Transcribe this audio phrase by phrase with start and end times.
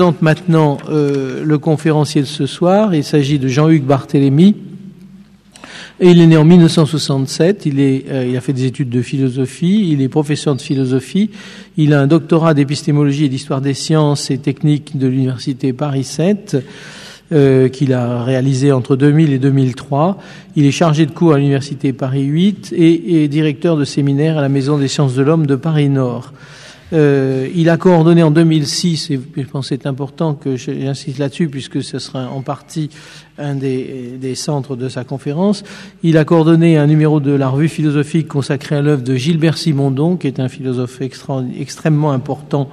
[0.00, 2.94] présente maintenant euh, le conférencier de ce soir.
[2.94, 4.54] Il s'agit de Jean-Hugues Barthélemy.
[5.98, 7.66] Et il est né en 1967.
[7.66, 9.88] Il, est, euh, il a fait des études de philosophie.
[9.90, 11.30] Il est professeur de philosophie.
[11.76, 16.58] Il a un doctorat d'épistémologie et d'histoire des sciences et techniques de l'université Paris 7.
[17.32, 20.16] Euh, qu'il a réalisé entre 2000 et 2003.
[20.54, 24.42] Il est chargé de cours à l'université Paris 8 et, et directeur de séminaire à
[24.42, 26.32] la Maison des sciences de l'homme de Paris Nord.
[26.92, 31.48] Euh, il a coordonné en 2006, et je pense que c'est important que j'insiste là-dessus,
[31.48, 32.90] puisque ce sera en partie
[33.38, 35.64] un des, des, centres de sa conférence.
[36.02, 40.16] Il a coordonné un numéro de la revue philosophique consacré à l'œuvre de Gilbert Simondon,
[40.16, 42.68] qui est un philosophe extrêmement important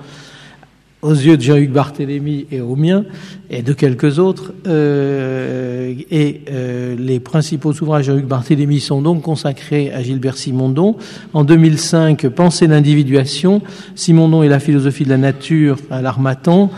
[1.02, 3.06] aux yeux de Jean-Hugues Barthélemy et aux miens,
[3.50, 4.54] et de quelques autres.
[4.68, 10.96] Euh, et euh, les principaux ouvrages de Jean-Hugues Barthélemy sont donc consacrés à Gilbert Simondon.
[11.34, 13.62] En 2005, Pensée d'individuation,
[13.96, 16.72] Simondon et la philosophie de la nature à l'Armatan.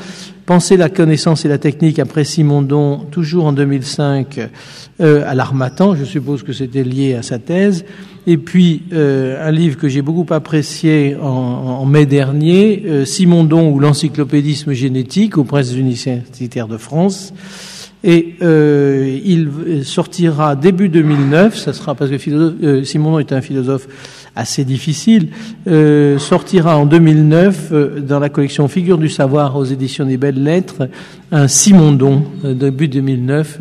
[0.46, 4.40] Penser la connaissance et la technique après Simondon, toujours en 2005,
[5.02, 5.96] euh, à l'Armatan.
[5.96, 7.86] Je suppose que c'était lié à sa thèse.
[8.28, 13.72] Et puis euh, un livre que j'ai beaucoup apprécié en, en mai dernier, euh, Simondon
[13.72, 17.34] ou l'encyclopédisme génétique aux presses universitaires de France.
[18.04, 21.58] Et euh, il sortira début 2009.
[21.58, 23.88] Ça sera parce que philosophe, euh, Simondon est un philosophe
[24.36, 25.30] assez difficile,
[25.68, 30.44] euh, sortira en 2009 euh, dans la collection Figures du savoir aux éditions des Belles
[30.44, 30.90] Lettres
[31.32, 33.60] un Simondon euh, début 2009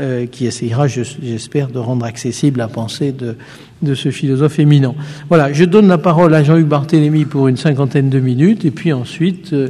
[0.00, 3.36] euh, qui essayera, j'espère, de rendre accessible la pensée de,
[3.82, 4.94] de ce philosophe éminent.
[5.28, 8.92] Voilà, je donne la parole à Jean-Hugues Barthélemy pour une cinquantaine de minutes et puis
[8.92, 9.68] ensuite euh,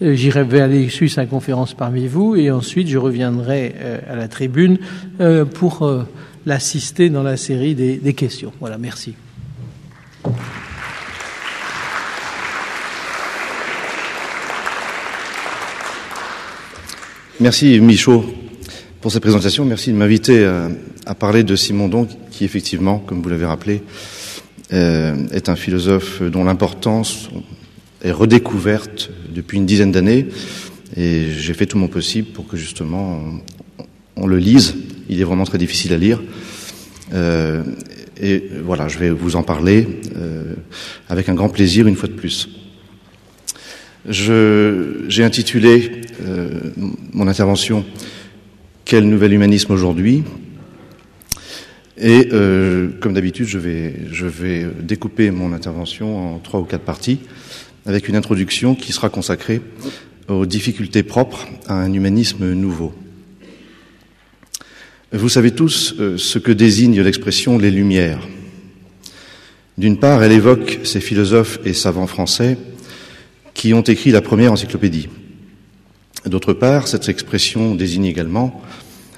[0.00, 4.78] j'irai aller suivre sa conférence parmi vous et ensuite je reviendrai euh, à la tribune
[5.54, 5.88] pour
[6.46, 8.52] l'assister dans la série des, des questions.
[8.60, 9.14] Voilà, merci.
[17.40, 18.24] Merci Michaud
[19.04, 19.66] pour cette présentation.
[19.66, 20.70] Merci de m'inviter à,
[21.04, 23.82] à, parler de Simondon, qui effectivement, comme vous l'avez rappelé,
[24.72, 27.28] euh, est un philosophe dont l'importance
[28.02, 30.28] est redécouverte depuis une dizaine d'années.
[30.96, 33.22] Et j'ai fait tout mon possible pour que justement
[34.16, 34.74] on, le lise.
[35.10, 36.22] Il est vraiment très difficile à lire.
[37.12, 37.62] Euh,
[38.18, 40.54] et voilà, je vais vous en parler euh,
[41.10, 42.48] avec un grand plaisir une fois de plus.
[44.08, 46.48] J'ai intitulé euh,
[47.12, 47.84] mon intervention
[48.84, 50.24] Quel nouvel humanisme aujourd'hui
[51.96, 56.84] Et euh, comme d'habitude, je vais, je vais découper mon intervention en trois ou quatre
[56.84, 57.20] parties
[57.86, 59.62] avec une introduction qui sera consacrée
[60.28, 62.92] aux difficultés propres à un humanisme nouveau.
[65.12, 68.28] Vous savez tous euh, ce que désigne l'expression les Lumières.
[69.78, 72.58] D'une part, elle évoque ces philosophes et savants français
[73.54, 75.08] qui ont écrit la première encyclopédie.
[76.26, 78.62] D'autre part, cette expression désigne également,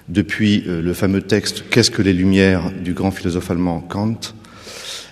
[0.09, 4.19] depuis euh, le fameux texte Qu'est-ce que les Lumières du grand philosophe allemand Kant,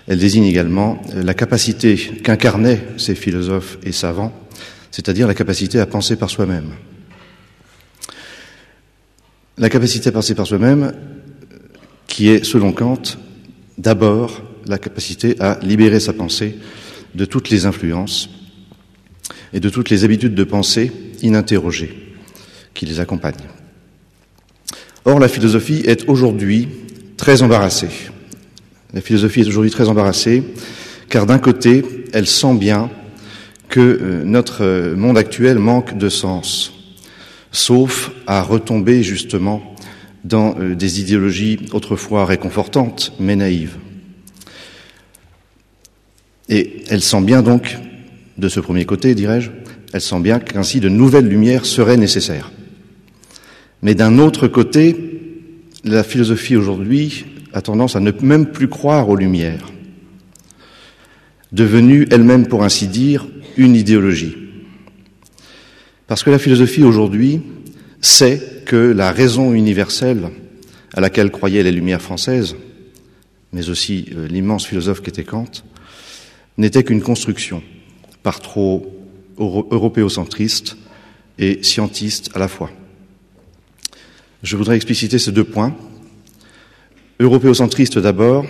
[0.09, 4.33] elle désigne également euh, la capacité qu'incarnaient ces philosophes et savants,
[4.91, 6.71] c'est-à-dire la capacité à penser par soi-même.
[9.57, 10.93] La capacité à penser par soi-même,
[12.09, 13.03] qui est, selon Kant,
[13.79, 16.59] d'abord la capacité à libérer sa pensée
[17.15, 18.31] de toutes les influences
[19.53, 20.91] et de toutes les habitudes de pensée
[21.25, 21.95] ininterrogées
[22.75, 23.35] qui les accompagnent.
[25.05, 26.69] Or, la philosophie est aujourd'hui
[27.17, 27.89] très embarrassée.
[28.93, 30.43] La philosophie est aujourd'hui très embarrassée,
[31.09, 32.91] car d'un côté, elle sent bien
[33.69, 36.73] que euh, notre monde actuel manque de sens,
[37.51, 39.75] sauf à retomber justement
[40.23, 43.77] dans euh, des idéologies autrefois réconfortantes, mais naïves.
[46.49, 47.77] Et elle sent bien donc,
[48.39, 49.51] de ce premier côté, dirais-je,
[49.95, 52.51] elle sent bien qu'ainsi de nouvelles lumières seraient nécessaires.
[53.81, 54.97] Mais d'un autre côté,
[55.85, 59.71] la philosophie aujourd'hui a tendance à ne même plus croire aux lumières,
[61.53, 64.37] devenue elle-même, pour ainsi dire, une idéologie.
[66.09, 67.43] Parce que la philosophie aujourd'hui
[68.01, 70.31] sait que la raison universelle
[70.93, 72.57] à laquelle croyaient les Lumières françaises,
[73.53, 75.63] mais aussi euh, l'immense philosophe qui était Kant,
[76.59, 77.63] n'était qu'une construction
[78.25, 78.94] par trop
[79.39, 80.77] européocentriste
[81.39, 82.71] et scientiste à la fois.
[84.43, 85.75] Je voudrais expliciter ces deux points.
[87.19, 88.45] Européocentriste d'abord,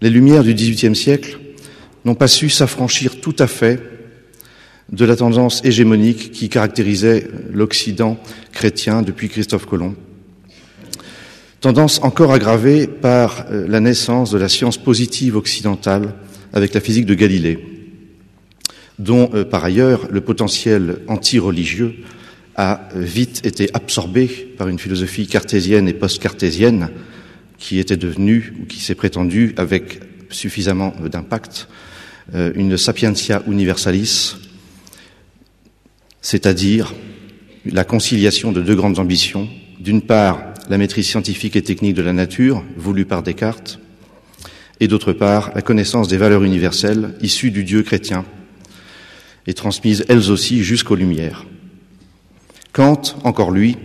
[0.00, 1.38] les Lumières du XVIIIe siècle
[2.04, 3.80] n'ont pas su s'affranchir tout à fait
[4.92, 8.18] de la tendance hégémonique qui caractérisait l'Occident
[8.52, 9.94] chrétien depuis Christophe Colomb.
[11.60, 16.14] Tendance encore aggravée par euh, la naissance de la science positive occidentale
[16.52, 17.73] avec la physique de Galilée.
[18.98, 21.94] Dont euh, par ailleurs le potentiel anti-religieux
[22.56, 24.26] a vite été absorbé
[24.56, 26.90] par une philosophie cartésienne et post-cartésienne
[27.58, 31.68] qui était devenue, ou qui s'est prétendue, avec suffisamment d'impact,
[32.34, 34.36] euh, une sapientia universalis,
[36.20, 36.94] c'est-à-dire
[37.66, 39.48] la conciliation de deux grandes ambitions.
[39.80, 43.78] D'une part, la maîtrise scientifique et technique de la nature, voulue par Descartes,
[44.80, 48.24] et d'autre part, la connaissance des valeurs universelles issues du Dieu chrétien
[49.46, 51.44] et transmises elles aussi jusqu'aux Lumières.
[52.72, 53.76] Kant, encore lui,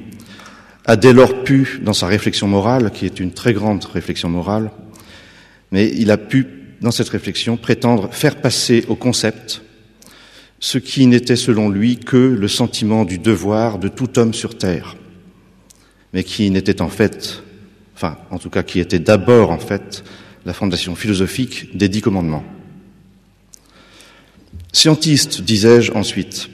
[0.86, 4.72] a dès lors pu, dans sa réflexion morale, qui est une très grande réflexion morale,
[5.72, 6.48] mais il a pu,
[6.82, 9.62] dans cette réflexion, prétendre faire passer au concept
[10.60, 14.96] ce qui n'était selon lui que le sentiment du devoir de tout homme sur terre,
[16.14, 17.44] mais qui n'était en fait,
[17.96, 20.04] enfin, en tout cas, qui était d'abord en fait
[20.46, 22.44] la fondation philosophique des dix commandements.
[24.72, 26.50] Scientiste, disais-je ensuite,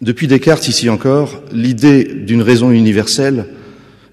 [0.00, 3.46] depuis Descartes, ici encore, l'idée d'une raison universelle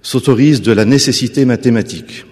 [0.01, 2.25] s'autorise de la nécessité mathématique.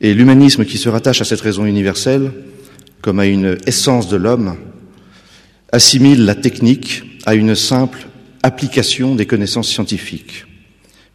[0.00, 2.30] Et l'humanisme qui se rattache à cette raison universelle,
[3.00, 4.56] comme à une essence de l'homme,
[5.72, 8.06] assimile la technique à une simple
[8.42, 10.44] application des connaissances scientifiques,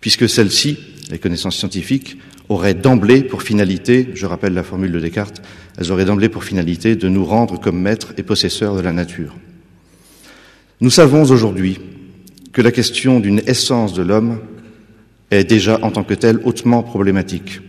[0.02, 0.78] puisque celles-ci,
[1.12, 2.18] les connaissances scientifiques,
[2.50, 5.42] auraient d'emblée pour finalité, je rappelle la formule de Descartes,
[5.78, 9.36] elles auraient d'emblée pour finalité de nous rendre comme maîtres et possesseurs de la nature.
[10.82, 11.80] Nous savons aujourd'hui
[12.54, 14.40] que la question d'une essence de l'homme
[15.32, 17.62] est déjà en tant que telle hautement problématique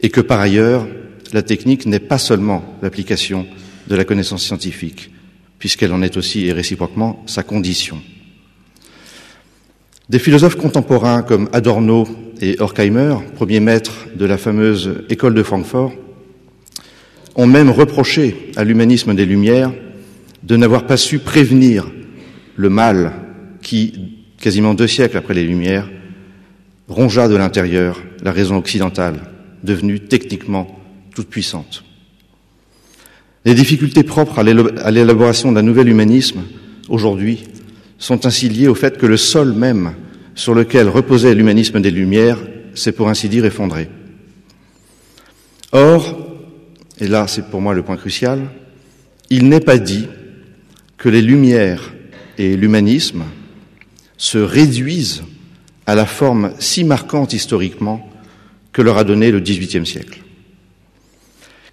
[0.00, 0.86] et que par ailleurs,
[1.32, 3.46] la technique n'est pas seulement l'application
[3.88, 5.10] de la connaissance scientifique,
[5.58, 8.00] puisqu'elle en est aussi et réciproquement sa condition.
[10.08, 12.06] Des philosophes contemporains comme Adorno
[12.40, 15.92] et Horkheimer, premiers maîtres de la fameuse école de Francfort,
[17.34, 19.72] ont même reproché à l'humanisme des Lumières
[20.44, 21.90] de n'avoir pas su prévenir
[22.54, 23.14] le mal
[23.62, 25.90] qui, quasiment deux siècles après les Lumières,
[26.88, 29.22] rongea de l'intérieur la raison occidentale,
[29.64, 30.68] devenue techniquement
[31.16, 31.82] toute puissante.
[33.44, 36.42] Les difficultés propres à l'élaboration d'un nouvel humanisme,
[36.88, 37.42] aujourd'hui,
[37.98, 39.94] sont ainsi liées au fait que le sol même
[40.34, 42.38] sur lequel reposait l'humanisme des Lumières
[42.74, 43.88] s'est pour ainsi dire effondré.
[45.72, 46.18] Or,
[47.00, 48.40] et là c'est pour moi le point crucial,
[49.30, 50.06] il n'est pas dit
[50.98, 51.94] que les Lumières
[52.38, 53.24] et l'humanisme
[54.18, 55.24] se réduisent
[55.86, 58.10] à la forme si marquante historiquement
[58.72, 60.20] que leur a donné le XVIIIe siècle.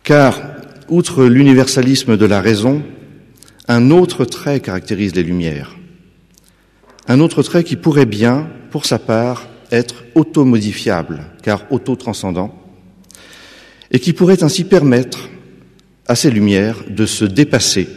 [0.03, 0.41] Car,
[0.89, 2.83] outre l'universalisme de la raison,
[3.67, 5.75] un autre trait caractérise les Lumières.
[7.07, 12.53] Un autre trait qui pourrait bien, pour sa part, être automodifiable, car auto-transcendant,
[13.91, 15.29] et qui pourrait ainsi permettre
[16.07, 17.87] à ces Lumières de se dépasser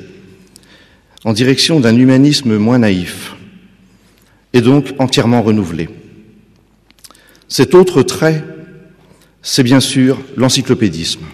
[1.25, 3.35] en direction d'un humanisme moins naïf,
[4.53, 5.89] et donc entièrement renouvelé.
[7.49, 8.45] Cet autre trait
[9.47, 11.25] c'est bien sûr l'encyclopédisme.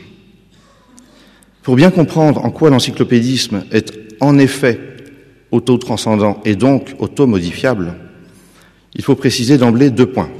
[1.62, 3.90] Pour bien comprendre en quoi l'encyclopédisme est
[4.20, 4.91] en effet
[5.52, 7.94] auto-transcendant et donc auto-modifiable,
[8.94, 10.30] il faut préciser d'emblée deux points.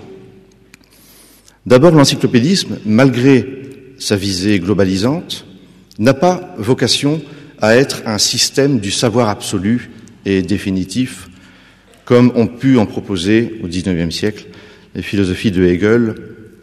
[1.64, 3.46] D'abord, l'encyclopédisme, malgré
[3.98, 5.46] sa visée globalisante,
[5.98, 7.22] n'a pas vocation
[7.60, 9.90] à être un système du savoir absolu
[10.24, 11.28] et définitif,
[12.04, 14.46] comme ont pu en proposer au XIXe siècle
[14.94, 16.14] les philosophies de Hegel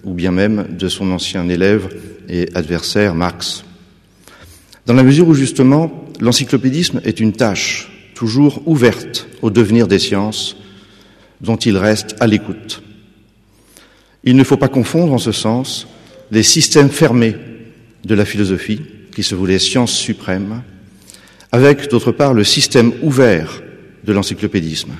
[0.03, 1.89] ou bien même de son ancien élève
[2.27, 3.63] et adversaire Marx.
[4.85, 7.88] Dans la mesure où justement l'encyclopédisme est une tâche
[8.19, 10.57] toujours ouverte au devenir des sciences
[11.39, 12.83] dont il reste à l'écoute.
[14.25, 15.87] Il ne faut pas confondre en ce sens
[16.29, 17.37] les systèmes fermés
[18.03, 18.81] de la philosophie,
[19.15, 20.63] qui se voulait science suprême,
[21.53, 23.61] avec d'autre part le système ouvert
[24.03, 24.97] de l'encyclopédisme,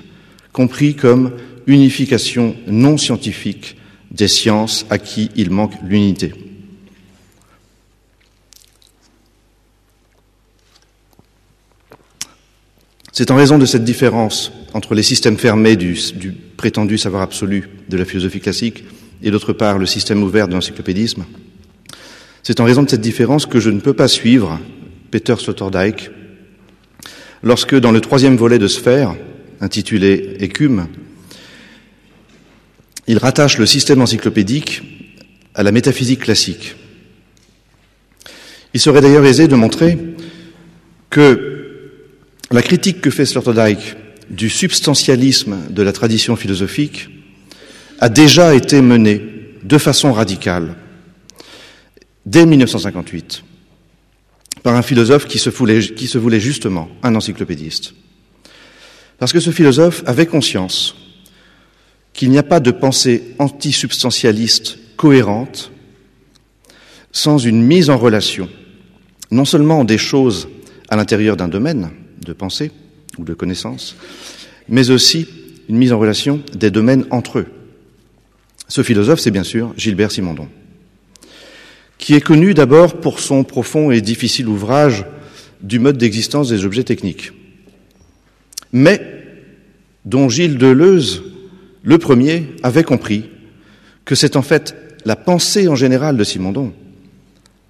[0.53, 1.33] compris comme
[1.67, 3.75] unification non scientifique
[4.11, 6.31] des sciences à qui il manque l'unité.
[13.19, 15.99] C'est en raison de cette différence entre les systèmes fermés du,
[16.55, 18.85] prétendu savoir absolu de la philosophie classique
[19.21, 21.25] et d'autre part le système ouvert de l'encyclopédisme,
[22.43, 24.57] c'est en raison de cette différence que je ne peux pas suivre
[25.11, 26.11] Peter Sloterdijk
[27.43, 29.13] lorsque, dans le troisième volet de Sphère,
[29.59, 30.87] intitulé Écume,
[33.05, 34.81] il rattache le système encyclopédique
[35.55, 36.77] à la métaphysique classique.
[38.73, 39.97] Il serait d'ailleurs aisé de montrer
[41.09, 41.58] que
[42.51, 43.95] la critique que fait Sloterdijk
[44.29, 47.09] du substantialisme de la tradition philosophique
[47.99, 49.21] a déjà été menée
[49.63, 50.75] de façon radicale
[52.25, 53.43] dès 1958
[54.63, 57.93] par un philosophe qui se, voulait, qui se voulait justement un encyclopédiste.
[59.17, 60.95] Parce que ce philosophe avait conscience
[62.13, 65.71] qu'il n'y a pas de pensée antisubstantialiste cohérente
[67.11, 68.49] sans une mise en relation,
[69.31, 70.49] non seulement des choses
[70.89, 71.89] à l'intérieur d'un domaine
[72.23, 72.71] de pensée
[73.17, 73.95] ou de connaissance,
[74.67, 75.27] mais aussi
[75.67, 77.47] une mise en relation des domaines entre eux.
[78.67, 80.47] Ce philosophe, c'est bien sûr Gilbert Simondon,
[81.97, 85.05] qui est connu d'abord pour son profond et difficile ouvrage
[85.61, 87.31] du mode d'existence des objets techniques,
[88.71, 89.01] mais
[90.05, 91.23] dont Gilles Deleuze,
[91.83, 93.25] le premier, avait compris
[94.05, 96.73] que c'est en fait la pensée en général de Simondon,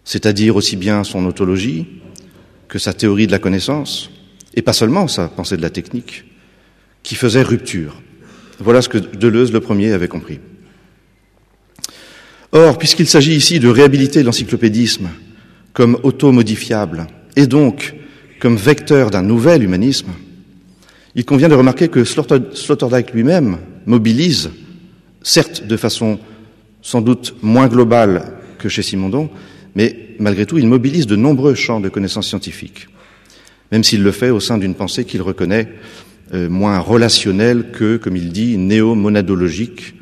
[0.03, 1.85] c'est-à-dire aussi bien son autologie
[2.67, 4.11] que sa théorie de la connaissance,
[4.55, 6.25] et pas seulement sa pensée de la technique,
[7.03, 8.01] qui faisait rupture.
[8.59, 10.39] Voilà ce que Deleuze le premier avait compris.
[12.51, 15.09] Or, puisqu'il s'agit ici de réhabiliter l'encyclopédisme
[15.73, 17.93] comme auto-modifiable et donc
[18.39, 20.11] comme vecteur d'un nouvel humanisme,
[21.15, 24.49] il convient de remarquer que Sloterdijk lui-même mobilise,
[25.21, 26.19] certes de façon
[26.81, 29.29] sans doute moins globale que chez Simondon,
[29.75, 32.87] mais malgré tout, il mobilise de nombreux champs de connaissances scientifiques,
[33.71, 35.69] même s'il le fait au sein d'une pensée qu'il reconnaît
[36.33, 39.95] euh, moins relationnelle que, comme il dit, néo-monadologique,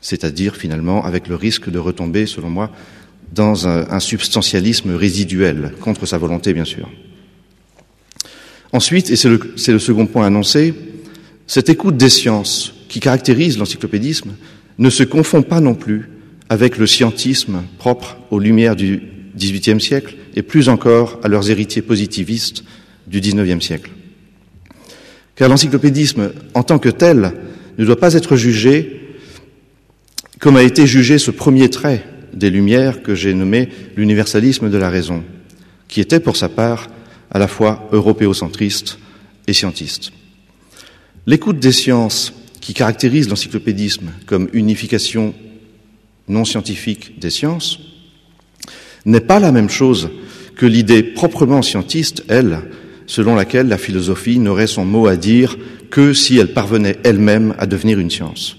[0.00, 2.70] c'est-à-dire finalement avec le risque de retomber, selon moi,
[3.32, 6.90] dans un, substantialisme résiduel, contre sa volonté bien sûr.
[8.72, 10.74] Ensuite, et c'est le, le, second point annoncé,
[11.46, 14.32] cette écoute des sciences qui caractérise l'encyclopédisme
[14.78, 16.10] ne se confond pas non plus
[16.50, 21.82] avec le scientisme propre aux lumières du XVIIIe siècle et plus encore à leurs héritiers
[21.82, 22.64] positivistes
[23.06, 23.90] du XIXe siècle.
[25.34, 27.32] Car l'encyclopédisme, en tant que tel,
[27.78, 28.98] ne doit pas être jugé
[30.38, 34.90] comme a été jugé ce premier trait des Lumières que j'ai nommé l'universalisme de la
[34.90, 35.22] raison,
[35.86, 36.88] qui était pour sa part
[37.30, 38.98] à la fois européocentriste
[39.46, 40.10] et scientiste.
[41.26, 45.32] L'écoute des sciences qui caractérise l'encyclopédisme comme unification
[46.26, 47.78] non scientifique des sciences
[49.04, 50.10] n'est pas la même chose
[50.56, 52.60] que l'idée proprement scientiste, elle,
[53.06, 55.56] selon laquelle la philosophie n'aurait son mot à dire
[55.90, 58.56] que si elle parvenait elle-même à devenir une science.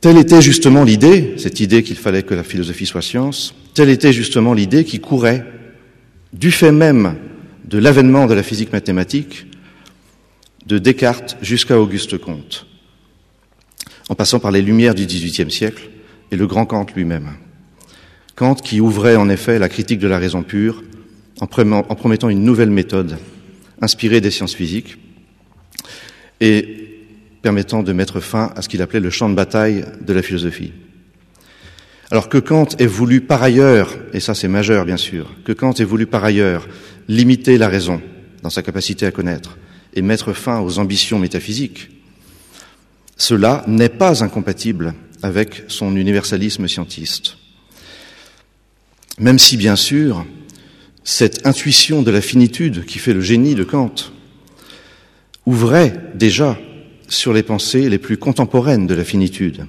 [0.00, 4.12] Telle était justement l'idée, cette idée qu'il fallait que la philosophie soit science, telle était
[4.12, 5.44] justement l'idée qui courait
[6.32, 7.16] du fait même
[7.64, 9.46] de l'avènement de la physique mathématique
[10.66, 12.66] de Descartes jusqu'à Auguste Comte,
[14.08, 15.90] en passant par les lumières du XVIIIe siècle
[16.30, 17.32] et le grand Kant lui-même.
[18.36, 20.84] Kant qui ouvrait en effet la critique de la raison pure
[21.40, 23.18] en promettant une nouvelle méthode
[23.80, 24.98] inspirée des sciences physiques
[26.40, 27.00] et
[27.40, 30.72] permettant de mettre fin à ce qu'il appelait le champ de bataille de la philosophie.
[32.10, 35.72] Alors que Kant ait voulu par ailleurs, et ça c'est majeur bien sûr, que Kant
[35.72, 36.68] ait voulu par ailleurs
[37.08, 38.02] limiter la raison
[38.42, 39.56] dans sa capacité à connaître
[39.94, 41.88] et mettre fin aux ambitions métaphysiques,
[43.16, 47.38] cela n'est pas incompatible avec son universalisme scientiste.
[49.18, 50.26] Même si, bien sûr,
[51.04, 53.94] cette intuition de la finitude qui fait le génie de Kant
[55.46, 56.58] ouvrait déjà
[57.08, 59.66] sur les pensées les plus contemporaines de la finitude,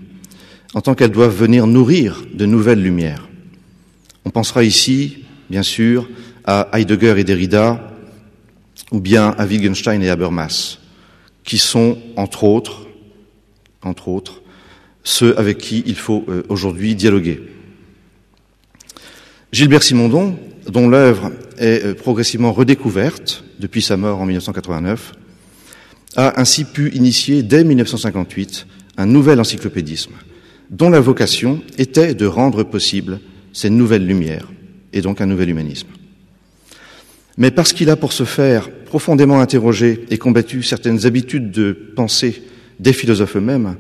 [0.73, 3.29] en tant qu'elles doivent venir nourrir de nouvelles lumières.
[4.25, 6.09] On pensera ici, bien sûr,
[6.43, 7.93] à Heidegger et Derrida,
[8.91, 10.79] ou bien à Wittgenstein et Habermas,
[11.43, 12.87] qui sont, entre autres,
[13.83, 14.41] entre autres,
[15.03, 17.41] ceux avec qui il faut euh, aujourd'hui dialoguer.
[19.53, 20.37] Gilbert Simondon,
[20.69, 25.13] dont l'œuvre est euh, progressivement redécouverte depuis sa mort en 1989,
[26.17, 30.13] a ainsi pu initier dès 1958 un nouvel encyclopédisme,
[30.69, 33.21] dont la vocation était de rendre possible
[33.53, 34.51] ces nouvelles lumières,
[34.91, 35.87] et donc un nouvel humanisme.
[37.37, 42.43] Mais parce qu'il a pour ce faire profondément interrogé et combattu certaines habitudes de pensée
[42.79, 43.77] des philosophes eux-mêmes,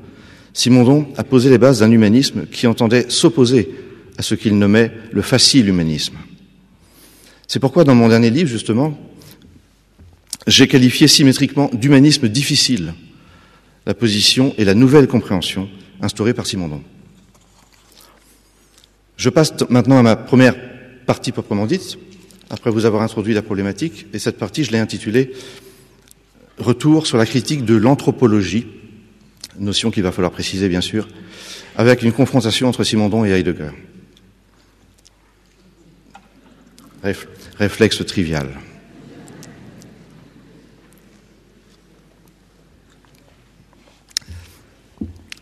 [0.53, 3.69] Simondon a posé les bases d'un humanisme qui entendait s'opposer
[4.17, 6.17] à ce qu'il nommait le facile humanisme.
[7.47, 8.97] C'est pourquoi dans mon dernier livre, justement,
[10.47, 12.93] j'ai qualifié symétriquement d'humanisme difficile
[13.85, 15.69] la position et la nouvelle compréhension
[16.01, 16.83] instaurée par Simondon.
[19.15, 20.55] Je passe maintenant à ma première
[21.05, 21.97] partie proprement dite,
[22.49, 25.31] après vous avoir introduit la problématique, et cette partie, je l'ai intitulée
[26.57, 28.65] Retour sur la critique de l'anthropologie,
[29.59, 31.07] notion qu'il va falloir préciser bien sûr,
[31.75, 33.69] avec une confrontation entre Simondon et Heidegger.
[37.59, 38.47] Réflexe trivial.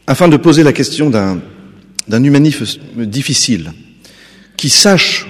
[0.08, 2.66] afin de poser la question d'un humanisme
[3.06, 3.74] difficile,
[4.58, 5.28] qui sache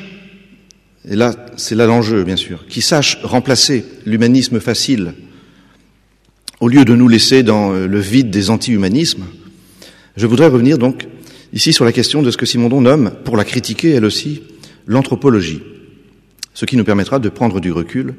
[1.07, 5.13] et là c'est là l'enjeu bien sûr, qui sache remplacer l'humanisme facile
[6.59, 9.25] au lieu de nous laisser dans le vide des anti-humanismes,
[10.15, 11.07] je voudrais revenir donc
[11.53, 14.41] ici sur la question de ce que Simondon nomme, pour la critiquer elle aussi,
[14.87, 15.61] l'anthropologie,
[16.55, 18.15] ce qui nous permettra de prendre du recul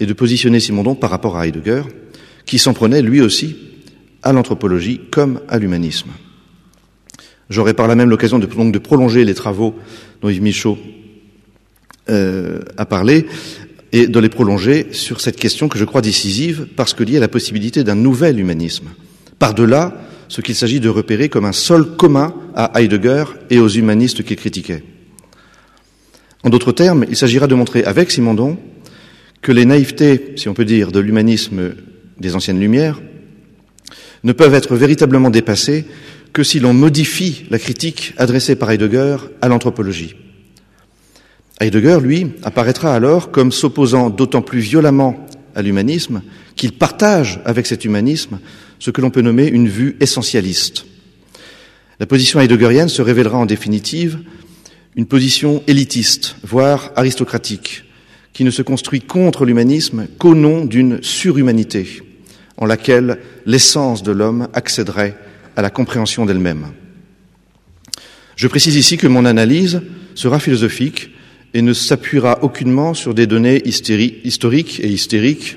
[0.00, 1.82] et de positionner Simondon par rapport à Heidegger,
[2.46, 3.56] qui s'en prenait lui aussi
[4.24, 6.10] à l'anthropologie comme à l'humanisme.
[7.50, 9.74] J'aurai par là même l'occasion de, de prolonger les travaux
[10.22, 10.78] dont Yves Michaud
[12.08, 13.26] euh, a parlé
[13.92, 17.20] et de les prolonger sur cette question que je crois décisive parce que liée à
[17.20, 18.88] la possibilité d'un nouvel humanisme.
[19.38, 19.94] Par-delà
[20.28, 24.36] ce qu'il s'agit de repérer comme un sol commun à Heidegger et aux humanistes qu'il
[24.36, 24.82] critiquait.
[26.44, 28.58] En d'autres termes, il s'agira de montrer avec Simondon
[29.40, 31.72] que les naïvetés, si on peut dire, de l'humanisme
[32.20, 33.00] des anciennes Lumières
[34.24, 35.86] ne peuvent être véritablement dépassées
[36.34, 40.16] que si l'on modifie la critique adressée par Heidegger à l'anthropologie.
[41.60, 46.22] Heidegger, lui, apparaîtra alors comme s'opposant d'autant plus violemment à l'humanisme
[46.56, 48.38] qu'il partage avec cet humanisme
[48.78, 50.84] ce que l'on peut nommer une vue essentialiste.
[52.00, 54.18] La position heideggerienne se révélera en définitive
[54.96, 57.84] une position élitiste, voire aristocratique,
[58.32, 62.02] qui ne se construit contre l'humanisme qu'au nom d'une surhumanité,
[62.56, 65.16] en laquelle l'essence de l'homme accéderait
[65.56, 66.66] à la compréhension d'elle-même.
[68.36, 69.82] Je précise ici que mon analyse
[70.14, 71.10] sera philosophique
[71.54, 75.56] et ne s'appuiera aucunement sur des données historiques et hystériques.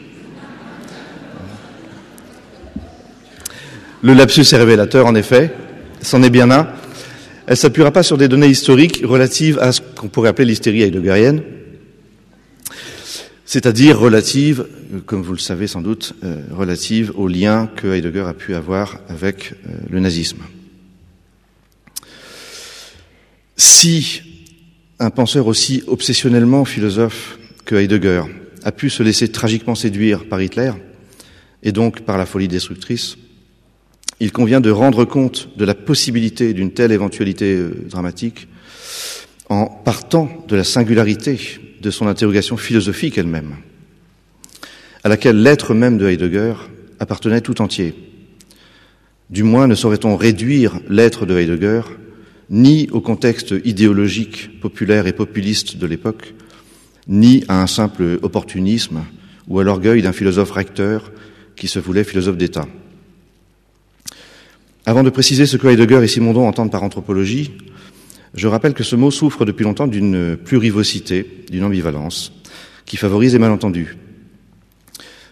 [4.04, 5.52] Le lapsus est révélateur, en effet,
[6.02, 6.68] c'en est bien un.
[7.48, 11.42] Elle s'appuiera pas sur des données historiques relatives à ce qu'on pourrait appeler l'hystérie heideggerienne,
[13.46, 14.68] c'est-à-dire relative,
[15.06, 19.00] comme vous le savez sans doute, euh, relative au lien que Heidegger a pu avoir
[19.08, 20.42] avec euh, le nazisme.
[23.56, 24.22] Si
[25.00, 28.24] un penseur aussi obsessionnellement philosophe que Heidegger
[28.66, 30.74] a pu se laisser tragiquement séduire par Hitler
[31.64, 33.16] et donc par la folie destructrice,
[34.20, 38.48] il convient de rendre compte de la possibilité d'une telle éventualité euh, dramatique
[39.50, 41.40] en partant de la singularité
[41.82, 43.56] de son interrogation philosophique elle-même,
[45.04, 46.54] à laquelle l'être même de Heidegger
[47.00, 47.94] appartenait tout entier.
[49.30, 51.82] Du moins ne saurait-on réduire l'être de Heidegger
[52.50, 56.34] ni au contexte idéologique populaire et populiste de l'époque,
[57.08, 59.04] ni à un simple opportunisme
[59.48, 61.12] ou à l'orgueil d'un philosophe recteur
[61.56, 62.68] qui se voulait philosophe d'État.
[64.88, 67.52] Avant de préciser ce que Heidegger et Simondon entendent par anthropologie,
[68.34, 72.32] je rappelle que ce mot souffre depuis longtemps d'une plurivocité, d'une ambivalence,
[72.86, 73.98] qui favorise les malentendus.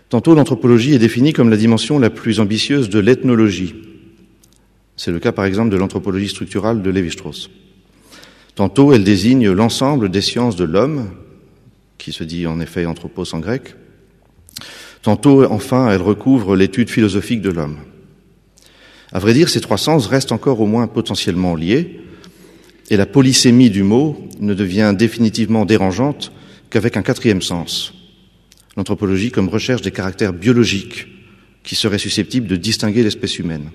[0.09, 3.75] Tantôt, l'anthropologie est définie comme la dimension la plus ambitieuse de l'ethnologie,
[4.97, 7.49] c'est le cas par exemple de l'anthropologie structurale de Lévi-Strauss.
[8.55, 11.11] Tantôt, elle désigne l'ensemble des sciences de l'homme,
[11.97, 13.73] qui se dit en effet anthropos en grec.
[15.01, 17.77] Tantôt, enfin, elle recouvre l'étude philosophique de l'homme.
[19.11, 21.99] À vrai dire, ces trois sens restent encore au moins potentiellement liés,
[22.89, 26.31] et la polysémie du mot ne devient définitivement dérangeante
[26.69, 27.93] qu'avec un quatrième sens,
[28.77, 31.07] l'anthropologie comme recherche des caractères biologiques
[31.63, 33.71] qui seraient susceptibles de distinguer l'espèce humaine.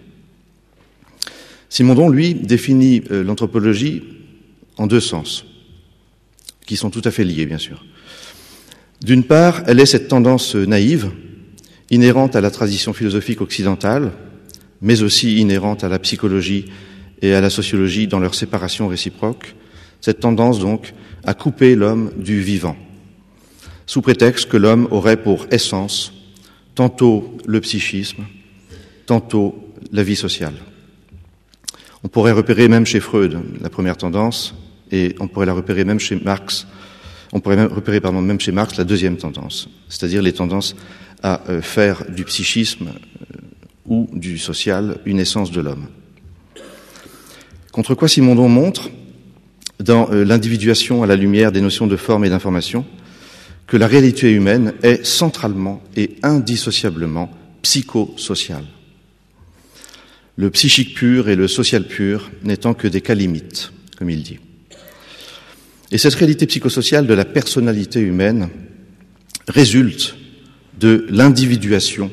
[1.68, 4.02] Simondon, lui, définit euh, l'anthropologie
[4.76, 5.44] en deux sens,
[6.66, 7.84] qui sont tout à fait liés, bien sûr.
[9.02, 11.10] D'une part, elle est cette tendance naïve,
[11.90, 14.12] inhérente à la tradition philosophique occidentale,
[14.82, 16.66] mais aussi inhérente à la psychologie
[17.22, 19.54] et à la sociologie dans leur séparation réciproque,
[20.00, 22.76] cette tendance donc à couper l'homme du vivant,
[23.86, 26.12] sous prétexte que l'homme aurait pour essence
[26.74, 28.24] tantôt le psychisme,
[29.06, 30.54] tantôt la vie sociale.
[32.02, 34.54] On pourrait repérer même chez Freud la première tendance,
[34.90, 36.66] et on pourrait la repérer même chez Marx,
[37.32, 40.74] on pourrait repérer même chez Marx la deuxième tendance, c'est-à-dire les tendances
[41.22, 43.39] à euh, faire du psychisme euh,
[43.86, 45.86] ou du social une essence de l'homme.
[47.72, 48.90] Contre quoi Simondon montre,
[49.78, 52.84] dans euh, l'individuation à la lumière des notions de forme et d'information,
[53.66, 57.30] que la réalité humaine est centralement et indissociablement
[57.62, 58.64] psychosociale
[60.40, 64.38] le psychique pur et le social pur n'étant que des cas limites, comme il dit.
[65.92, 68.48] Et cette réalité psychosociale de la personnalité humaine
[69.48, 70.16] résulte
[70.78, 72.10] de l'individuation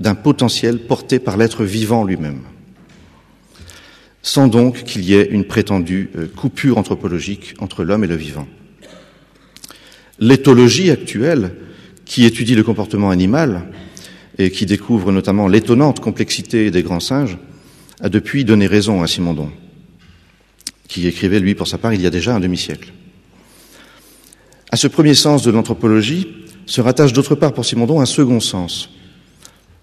[0.00, 2.40] d'un potentiel porté par l'être vivant lui-même,
[4.22, 8.48] sans donc qu'il y ait une prétendue euh, coupure anthropologique entre l'homme et le vivant.
[10.18, 11.54] L'éthologie actuelle,
[12.06, 13.70] qui étudie le comportement animal
[14.38, 17.38] et qui découvre notamment l'étonnante complexité des grands singes,
[18.00, 19.50] a depuis donné raison à Simondon,
[20.88, 22.92] qui écrivait, lui, pour sa part, il y a déjà un demi-siècle.
[24.70, 26.28] À ce premier sens de l'anthropologie
[26.64, 28.90] se rattache d'autre part pour Simondon un second sens.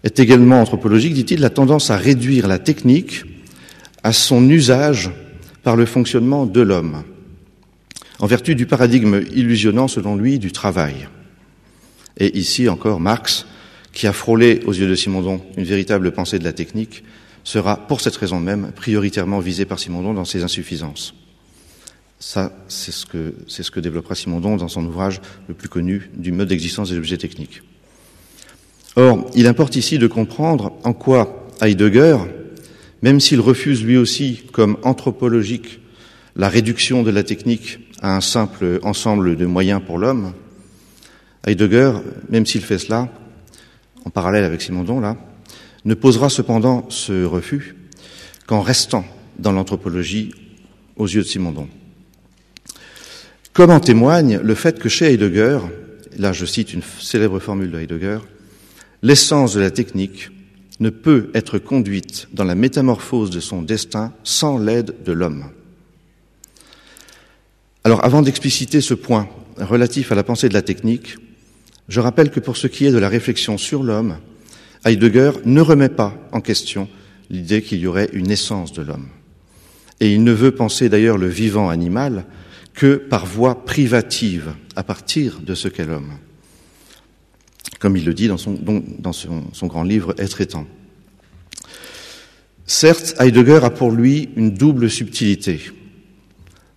[0.04, 3.24] Est également anthropologique, dit-il, la tendance à réduire la technique
[4.04, 5.12] à son usage
[5.64, 7.04] par le fonctionnement de l'homme,
[8.20, 11.10] en vertu du paradigme illusionnant, selon lui, du travail.
[12.18, 13.46] Et ici encore, Marx,
[13.92, 17.04] qui a frôlé aux yeux de Simondon une véritable pensée de la technique,
[17.44, 21.16] sera, pour cette raison même, prioritairement visé par Simondon dans ses insuffisances.
[22.20, 26.10] Ça, c'est ce que, c'est ce que développera Simondon dans son ouvrage le plus connu
[26.16, 27.62] du mode d'existence des objets techniques.
[28.98, 32.18] Or, il importe ici de comprendre en quoi Heidegger,
[33.04, 35.82] même s'il refuse lui aussi, comme anthropologique,
[36.36, 40.34] la réduction de la technique à un simple ensemble de moyens pour l'homme,
[41.46, 41.92] Heidegger,
[42.30, 43.08] même s'il fait cela,
[44.04, 45.16] en parallèle avec Simondon, là,
[45.86, 47.76] ne posera cependant ce refus
[48.48, 49.06] qu'en restant
[49.38, 50.34] dans l'anthropologie
[50.96, 51.68] aux yeux de Simondon.
[53.54, 55.60] Comme en témoigne le fait que chez Heidegger,
[56.18, 58.18] là je cite une célèbre formule de Heidegger,
[59.02, 60.30] l'essence de la technique
[60.80, 65.46] ne peut être conduite dans la métamorphose de son destin sans l'aide de l'homme.
[67.84, 71.18] Alors avant d'expliciter ce point relatif à la pensée de la technique,
[71.88, 74.18] je rappelle que pour ce qui est de la réflexion sur l'homme,
[74.86, 76.88] Heidegger ne remet pas en question
[77.30, 79.08] l'idée qu'il y aurait une essence de l'homme.
[80.00, 82.26] Et il ne veut penser d'ailleurs le vivant animal
[82.74, 86.12] que par voie privative, à partir de ce qu'est l'homme,
[87.80, 90.66] comme il le dit dans son, grand livre Être étant.
[92.66, 95.62] Certes, Heidegger a pour lui une double subtilité.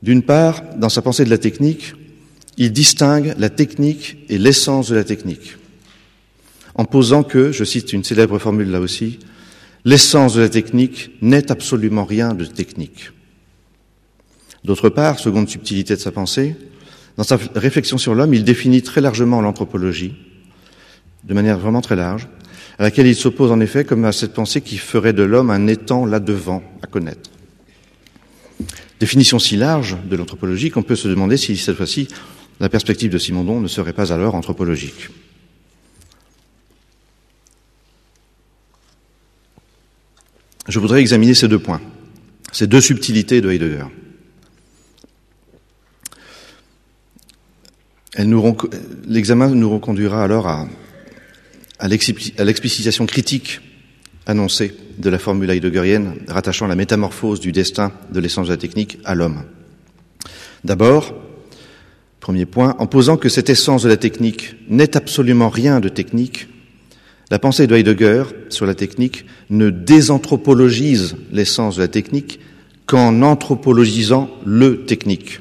[0.03, 1.95] D'une part, dans sa pensée de la technique,
[2.57, 5.57] il distingue la technique et l'essence de la technique
[6.75, 9.19] en posant que, je cite une célèbre formule là aussi,
[9.85, 13.11] l'essence de la technique n'est absolument rien de technique.
[14.65, 16.57] D'autre part, seconde subtilité de sa pensée,
[17.17, 20.15] dans sa réflexion sur l'homme, il définit très largement l'anthropologie,
[21.25, 22.29] de manière vraiment très large,
[22.79, 25.67] à laquelle il s'oppose en effet comme à cette pensée qui ferait de l'homme un
[25.67, 27.31] étang là-devant à connaître.
[29.01, 32.09] Définition si large de l'anthropologie qu'on peut se demander si cette fois-ci
[32.61, 35.09] la perspective de Simondon ne serait pas alors anthropologique.
[40.69, 41.81] Je voudrais examiner ces deux points,
[42.53, 43.87] ces deux subtilités de Heidegger.
[49.07, 50.69] L'examen nous reconduira alors à,
[51.81, 53.61] à l'explicitation critique
[54.27, 58.99] annoncée de la formule heideggerienne rattachant la métamorphose du destin de l'essence de la technique
[59.05, 59.45] à l'homme.
[60.63, 61.15] D'abord,
[62.21, 66.49] premier point, en posant que cette essence de la technique n'est absolument rien de technique,
[67.31, 72.41] la pensée de Heidegger sur la technique ne désanthropologise l'essence de la technique
[72.87, 75.41] qu'en anthropologisant le technique,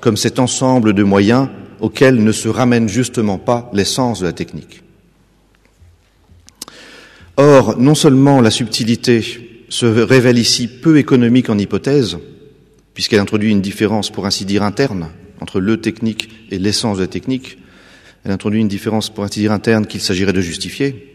[0.00, 1.48] comme cet ensemble de moyens
[1.80, 4.83] auxquels ne se ramène justement pas l'essence de la technique.
[7.36, 9.24] Or, non seulement la subtilité
[9.68, 12.18] se révèle ici peu économique en hypothèse,
[12.94, 15.08] puisqu'elle introduit une différence pour ainsi dire interne
[15.40, 17.58] entre le technique et l'essence de la technique,
[18.24, 21.12] elle introduit une différence, pour ainsi dire, interne qu'il s'agirait de justifier.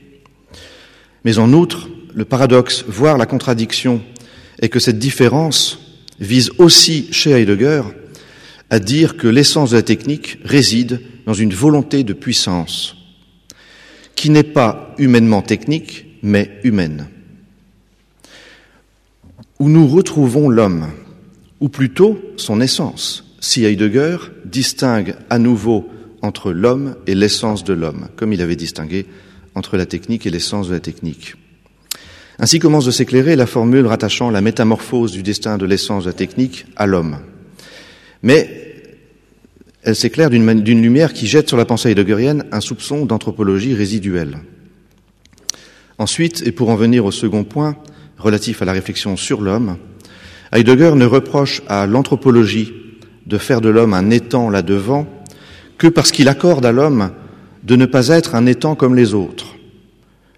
[1.25, 4.01] Mais en outre, le paradoxe, voire la contradiction,
[4.61, 5.79] est que cette différence
[6.19, 7.81] vise aussi chez Heidegger
[8.69, 12.95] à dire que l'essence de la technique réside dans une volonté de puissance,
[14.15, 17.07] qui n'est pas humainement technique, mais humaine.
[19.59, 20.87] Où nous retrouvons l'homme,
[21.59, 25.89] ou plutôt son essence, si Heidegger distingue à nouveau
[26.21, 29.05] entre l'homme et l'essence de l'homme, comme il avait distingué
[29.55, 31.35] entre la technique et l'essence de la technique.
[32.39, 36.13] Ainsi commence de s'éclairer la formule rattachant la métamorphose du destin de l'essence de la
[36.13, 37.17] technique à l'homme.
[38.23, 38.69] Mais
[39.83, 44.39] elle s'éclaire d'une lumière qui jette sur la pensée heideggerienne un soupçon d'anthropologie résiduelle.
[45.99, 47.75] Ensuite, et pour en venir au second point,
[48.17, 49.77] relatif à la réflexion sur l'homme,
[50.53, 52.73] Heidegger ne reproche à l'anthropologie
[53.27, 55.05] de faire de l'homme un étang là-devant
[55.77, 57.11] que parce qu'il accorde à l'homme
[57.63, 59.55] de ne pas être un étang comme les autres.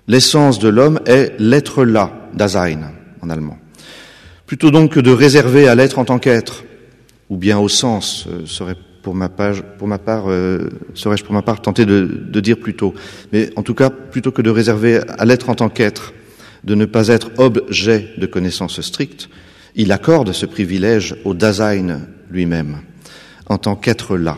[0.07, 3.59] L'essence de l'homme est l'être là, Dasein, en allemand.
[4.47, 6.63] Plutôt donc que de réserver à l'être en tant qu'être,
[7.29, 11.85] ou bien au sens, euh, serait pour ma, part, euh, serais-je pour ma part tenté
[11.85, 12.93] de, de, dire plutôt,
[13.31, 16.13] mais en tout cas, plutôt que de réserver à l'être en tant qu'être,
[16.63, 19.29] de ne pas être objet de connaissance stricte,
[19.75, 22.77] il accorde ce privilège au Dasein lui-même,
[23.47, 24.37] en tant qu'être là.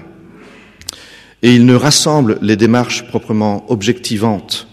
[1.41, 4.67] Et il ne rassemble les démarches proprement objectivantes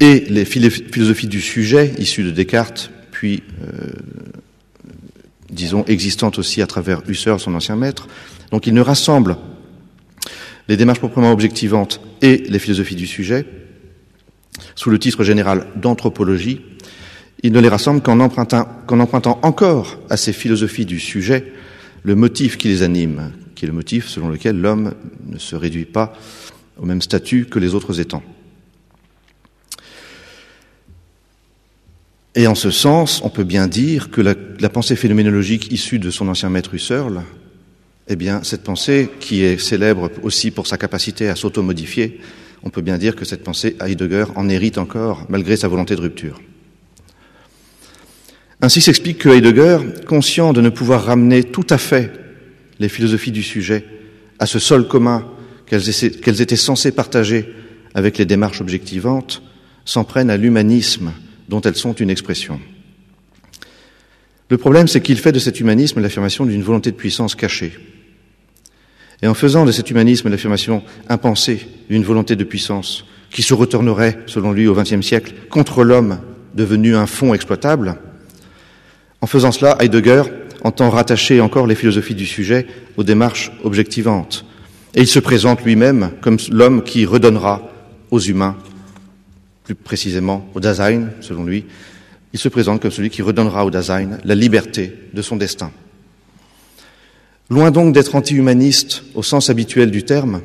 [0.00, 3.90] et les philosophies du sujet issues de Descartes, puis, euh,
[5.50, 8.06] disons, existantes aussi à travers Husserl, son ancien maître,
[8.50, 9.36] Donc il ne rassemble
[10.68, 13.46] les démarches proprement objectivantes et les philosophies du sujet
[14.74, 16.60] sous le titre général d'anthropologie.
[17.42, 21.52] Il ne les rassemble qu'en empruntant, empruntant encore à ces philosophies du sujet
[22.02, 24.94] le motif qui les anime, qui est le motif selon lequel l'homme
[25.26, 26.12] ne se réduit pas
[26.76, 28.22] au même statut que les autres étangs.
[32.38, 36.28] Et en ce sens, on peut bien dire que la, pensée phénoménologique issue de son
[36.28, 37.24] ancien maître Husserl,
[38.06, 42.20] eh bien, cette pensée, qui est célèbre aussi pour sa capacité à s'automodifier,
[42.62, 46.00] on peut bien dire que cette pensée, Heidegger en hérite encore, malgré sa volonté de
[46.00, 46.40] rupture.
[48.60, 52.12] Ainsi s'explique que Heidegger, conscient de ne pouvoir ramener tout à fait
[52.78, 53.84] les philosophies du sujet
[54.38, 55.28] à ce sol commun
[55.66, 57.52] qu'elles étaient censées partager
[57.94, 59.42] avec les démarches objectivantes,
[59.84, 61.10] s'en prennent à l'humanisme
[61.48, 62.60] dont elles sont une expression.
[64.50, 67.72] Le problème, c'est qu'il fait de cet humanisme l'affirmation d'une volonté de puissance cachée.
[69.20, 74.18] Et en faisant de cet humanisme l'affirmation impensée d'une volonté de puissance qui se retournerait,
[74.26, 76.20] selon lui, au XXe siècle, contre l'homme
[76.54, 77.98] devenu un fond exploitable,
[79.20, 80.22] en faisant cela, Heidegger
[80.62, 84.44] entend rattacher encore les philosophies du sujet aux démarches objectivantes.
[84.94, 87.70] Et il se présente lui-même comme l'homme qui redonnera
[88.10, 88.56] aux humains
[89.68, 91.66] plus précisément au Dasein, selon lui,
[92.32, 95.70] il se présente comme celui qui redonnera au Dasein la liberté de son destin.
[97.50, 100.40] Loin donc d'être anti-humaniste au sens habituel du terme,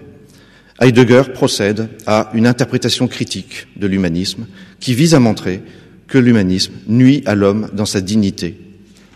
[0.82, 4.46] Heidegger procède à une interprétation critique de l'humanisme
[4.82, 5.62] qui vise à montrer
[6.08, 8.60] que l'humanisme nuit à l'homme dans sa dignité,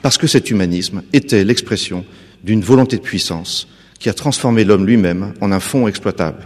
[0.01, 2.05] parce que cet humanisme était l'expression
[2.45, 3.67] d'une volonté de puissance
[3.99, 6.45] qui a transformé l'homme lui-même en un fond exploitable.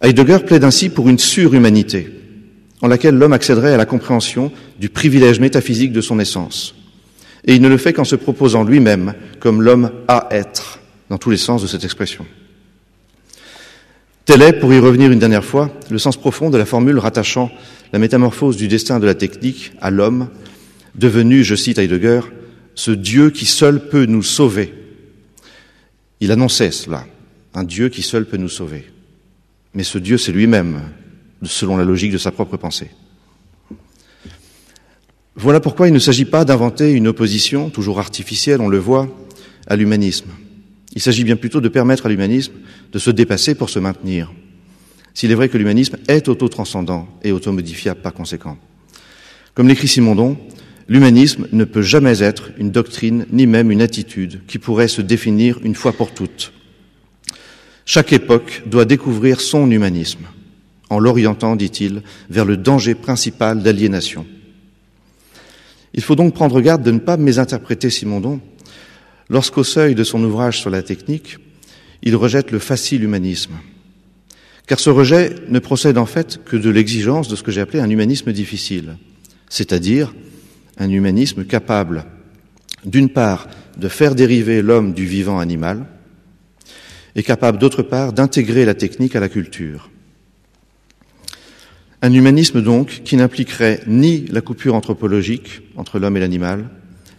[0.00, 2.08] Heidegger plaide ainsi pour une surhumanité,
[2.82, 6.74] en laquelle l'homme accéderait à la compréhension du privilège métaphysique de son essence.
[7.44, 10.78] Et il ne le fait qu'en se proposant lui-même comme l'homme à être,
[11.10, 12.26] dans tous les sens de cette expression.
[14.24, 17.50] Tel est, pour y revenir une dernière fois, le sens profond de la formule rattachant
[17.92, 20.28] la métamorphose du destin de la technique à l'homme,
[20.94, 22.20] devenu, je cite Heidegger,
[22.74, 24.74] ce Dieu qui seul peut nous sauver.
[26.20, 27.06] Il annonçait cela,
[27.54, 28.84] un Dieu qui seul peut nous sauver
[29.74, 30.80] mais ce Dieu, c'est lui-même,
[31.42, 32.90] selon la logique de sa propre pensée.
[35.36, 39.08] Voilà pourquoi il ne s'agit pas d'inventer une opposition, toujours artificielle, on le voit,
[39.68, 40.30] à l'humanisme.
[40.94, 42.54] Il s'agit bien plutôt de permettre à l'humanisme
[42.92, 44.32] de se dépasser pour se maintenir.
[45.14, 48.56] S'il est vrai que l'humanisme est auto-transcendant et automodifiable par conséquent.
[49.54, 50.36] Comme l'écrit Simondon,
[50.88, 55.60] l'humanisme ne peut jamais être une doctrine ni même une attitude qui pourrait se définir
[55.62, 56.52] une fois pour toutes.
[57.90, 60.26] Chaque époque doit découvrir son humanisme,
[60.90, 64.26] en l'orientant, dit-il, vers le danger principal d'aliénation.
[65.94, 68.42] Il faut donc prendre garde de ne pas mésinterpréter Simondon
[69.30, 71.38] lorsqu'au seuil de son ouvrage sur la technique,
[72.02, 73.54] il rejette le facile humanisme.
[74.66, 77.80] Car ce rejet ne procède en fait que de l'exigence de ce que j'ai appelé
[77.80, 78.98] un humanisme difficile,
[79.48, 80.14] c'est-à-dire
[80.76, 82.04] un humanisme capable,
[82.84, 83.48] d'une part,
[83.78, 85.86] de faire dériver l'homme du vivant animal,
[87.14, 89.90] est capable, d'autre part, d'intégrer la technique à la culture.
[92.00, 96.70] Un humanisme, donc, qui n'impliquerait ni la coupure anthropologique entre l'homme et l'animal,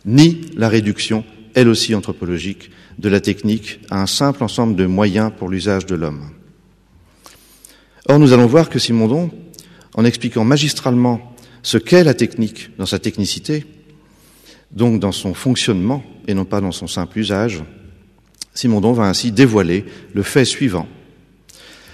[0.06, 5.32] ni la réduction, elle aussi anthropologique, de la technique à un simple ensemble de moyens
[5.38, 6.30] pour l'usage de l'homme.
[8.08, 9.32] Or, nous allons voir que Simondon,
[9.95, 13.65] en expliquant magistralement ce qu'est la technique dans sa technicité,
[14.71, 17.63] donc dans son fonctionnement et non pas dans son simple usage,
[18.53, 20.88] Simondon va ainsi dévoiler le fait suivant.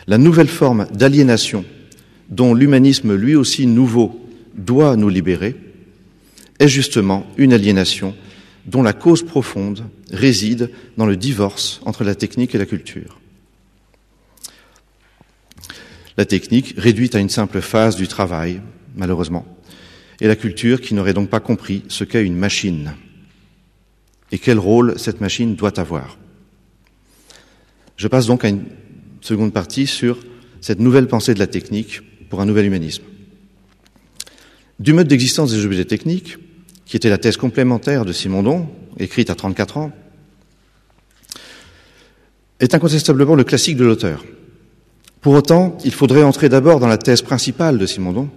[0.07, 1.65] La nouvelle forme d'aliénation
[2.29, 5.55] dont l'humanisme lui aussi nouveau doit nous libérer
[6.59, 8.15] est justement une aliénation
[8.65, 13.19] dont la cause profonde réside dans le divorce entre la technique et la culture.
[16.17, 18.61] La technique réduite à une simple phase du travail,
[18.95, 19.45] malheureusement,
[20.21, 22.93] et la culture qui n'aurait donc pas compris ce qu'est une machine
[24.31, 26.17] et quel rôle cette machine doit avoir?
[27.97, 28.63] Je passe donc à une
[29.21, 30.19] seconde partie sur
[30.61, 33.03] cette nouvelle pensée de la technique pour un nouvel humanisme.
[34.79, 36.37] Du mode d'existence des objets techniques,
[36.85, 38.67] qui était la thèse complémentaire de Simondon,
[38.99, 39.91] écrite à 34 ans,
[42.59, 44.23] est incontestablement le classique de l'auteur.
[45.21, 48.29] Pour autant, il faudrait entrer d'abord dans la thèse principale de Simondon,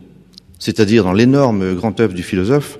[0.58, 2.78] c'est-à-dire dans l'énorme grand œuvre du philosophe,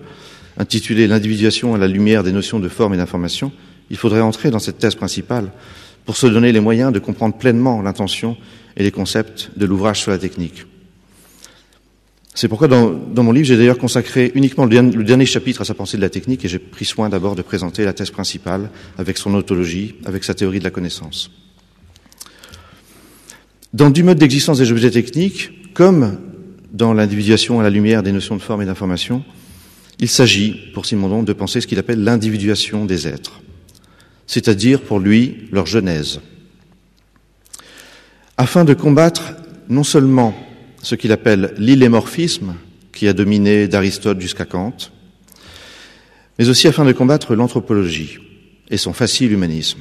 [0.57, 3.53] intitulé L'individuation à la lumière des notions de forme et d'information.
[3.91, 5.51] Il faudrait entrer dans cette thèse principale
[6.09, 8.39] pour se donner les moyens de comprendre pleinement l'intention
[8.79, 10.65] et les concepts de l'ouvrage sur la technique.
[12.33, 15.99] C'est pourquoi dans, mon livre, j'ai d'ailleurs consacré uniquement le dernier, chapitre à sa pensée
[15.99, 19.35] de la technique et j'ai pris soin d'abord de présenter la thèse principale avec son
[19.35, 21.31] autologie, avec sa théorie de la connaissance.
[23.75, 26.21] Dans du mode d'existence des objets techniques, comme
[26.73, 29.25] dans l'individuation à la lumière des notions de forme et d'information,
[30.01, 33.43] il s'agit, pour Simondon, de penser ce qu'il appelle l'individuation des êtres,
[34.29, 36.21] c'est-à-dire pour lui leur genèse.
[38.37, 39.33] Afin de combattre
[39.69, 40.33] non seulement
[40.83, 42.55] ce qu'il appelle l'illémorphisme,
[42.93, 44.77] qui a dominé d'Aristote jusqu'à Kant,
[46.39, 48.19] mais aussi afin de combattre l'anthropologie
[48.71, 49.81] et son facile humanisme.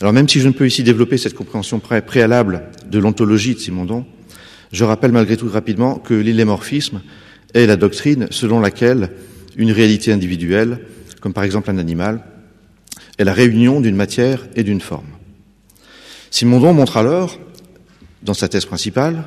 [0.00, 4.06] Alors même si je ne peux ici développer cette compréhension préalable de l'ontologie de Simondon,
[4.72, 7.02] je rappelle malgré tout rapidement que l'illémorphisme
[7.52, 9.10] est la doctrine selon laquelle
[9.56, 10.78] une réalité individuelle,
[11.20, 12.22] comme par exemple un animal,
[13.20, 15.10] est la réunion d'une matière et d'une forme.
[16.30, 17.38] Simondon montre alors
[18.22, 19.24] dans sa thèse principale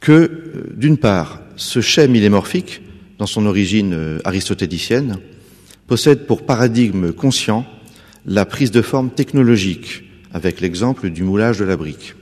[0.00, 2.80] que, euh, d'une part, ce schème illémorphique,
[3.18, 5.18] dans son origine euh, aristotélicienne,
[5.86, 7.66] possède pour paradigme conscient
[8.24, 12.14] la prise de forme technologique, avec l'exemple du moulage de la brique.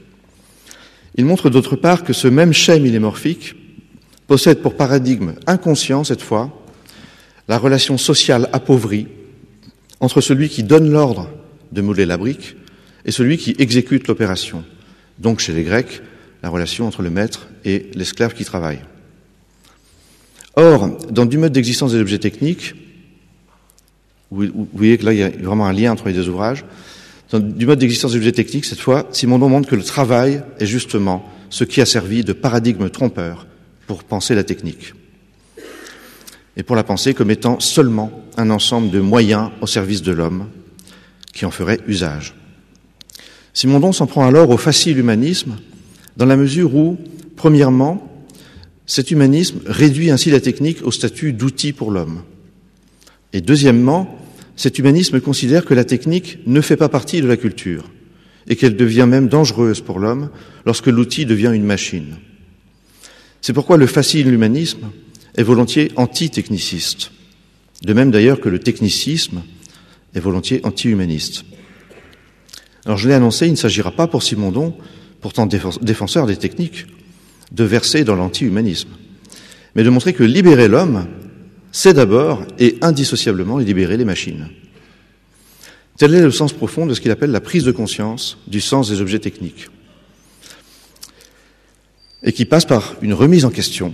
[1.15, 3.55] Il montre d'autre part que ce même schème illémorphique
[4.27, 6.61] possède pour paradigme inconscient, cette fois,
[7.47, 9.07] la relation sociale appauvrie
[10.03, 11.29] entre celui qui donne l'ordre
[11.71, 12.57] de mouler la brique
[13.05, 14.65] et celui qui exécute l'opération,
[15.17, 16.01] donc chez les Grecs,
[16.43, 18.81] la relation entre le maître et l'esclave qui travaille.
[20.57, 22.75] Or, dans du mode d'existence des objets techniques,
[24.29, 26.65] vous voyez que là, il y a vraiment un lien entre les deux ouvrages,
[27.31, 30.65] dans du mode d'existence des objets techniques, cette fois, Simondon montre que le travail est
[30.65, 33.47] justement ce qui a servi de paradigme trompeur
[33.87, 34.95] pour penser la technique.
[36.55, 40.47] Et pour la penser comme étant seulement un ensemble de moyens au service de l'homme
[41.33, 42.35] qui en ferait usage.
[43.53, 45.57] Simondon s'en prend alors au facile humanisme,
[46.17, 46.97] dans la mesure où,
[47.35, 48.09] premièrement,
[48.85, 52.23] cet humanisme réduit ainsi la technique au statut d'outil pour l'homme.
[53.31, 54.19] Et deuxièmement,
[54.55, 57.89] cet humanisme considère que la technique ne fait pas partie de la culture
[58.47, 60.29] et qu'elle devient même dangereuse pour l'homme
[60.65, 62.17] lorsque l'outil devient une machine.
[63.41, 64.89] C'est pourquoi le facile humanisme
[65.35, 67.11] est volontiers anti-techniciste,
[67.83, 69.43] de même d'ailleurs que le technicisme
[70.13, 71.43] est volontiers anti-humaniste.
[72.85, 74.75] Alors je l'ai annoncé, il ne s'agira pas pour Simondon,
[75.21, 76.85] pourtant défenseur des techniques,
[77.51, 78.89] de verser dans l'anti-humanisme,
[79.75, 81.07] mais de montrer que libérer l'homme,
[81.71, 84.49] c'est d'abord et indissociablement libérer les machines.
[85.97, 88.89] Tel est le sens profond de ce qu'il appelle la prise de conscience du sens
[88.89, 89.69] des objets techniques,
[92.21, 93.93] et qui passe par une remise en question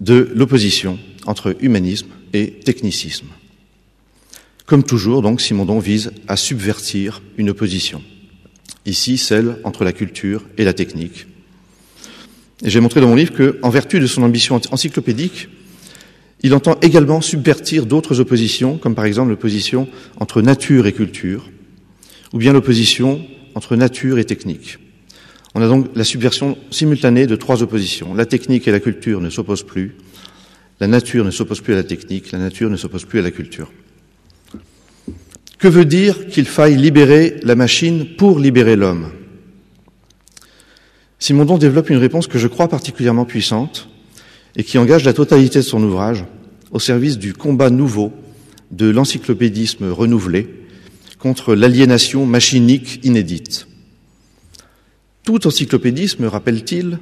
[0.00, 3.26] de l'opposition entre humanisme et technicisme.
[4.66, 8.02] Comme toujours, donc, Simondon vise à subvertir une opposition.
[8.86, 11.26] Ici, celle entre la culture et la technique.
[12.62, 15.48] J'ai montré dans mon livre qu'en vertu de son ambition encyclopédique,
[16.42, 21.50] il entend également subvertir d'autres oppositions, comme par exemple l'opposition entre nature et culture,
[22.32, 24.78] ou bien l'opposition entre nature et technique.
[25.54, 28.14] On a donc la subversion simultanée de trois oppositions.
[28.14, 29.96] La technique et la culture ne s'opposent plus,
[30.80, 33.30] la nature ne s'oppose plus à la technique, la nature ne s'oppose plus à la
[33.30, 33.72] culture.
[35.58, 39.10] Que veut dire qu'il faille libérer la machine pour libérer l'homme?
[41.18, 43.88] Simondon développe une réponse que je crois particulièrement puissante
[44.54, 46.24] et qui engage la totalité de son ouvrage
[46.70, 48.12] au service du combat nouveau
[48.70, 50.48] de l'encyclopédisme renouvelé
[51.18, 53.66] contre l'aliénation machinique inédite.
[55.28, 57.00] Tout encyclopédisme, rappelle-t-il,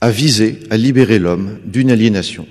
[0.00, 2.46] a visé à libérer l'homme d'une aliénation.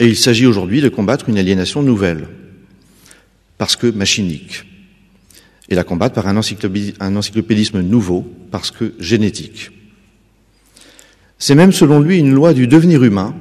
[0.00, 2.26] Et il s'agit aujourd'hui de combattre une aliénation nouvelle,
[3.58, 4.64] parce que machinique,
[5.68, 9.70] et la combattre par un, encyclopédisme nouveau, parce que génétique.
[11.38, 13.36] C'est même, selon lui, une loi du devenir humain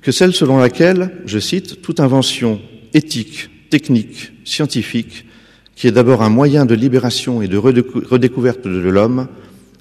[0.00, 2.62] que celle selon laquelle, je cite, toute invention
[2.94, 5.26] éthique, technique, scientifique,
[5.76, 9.28] qui est d'abord un moyen de libération et de redécouverte de l'homme,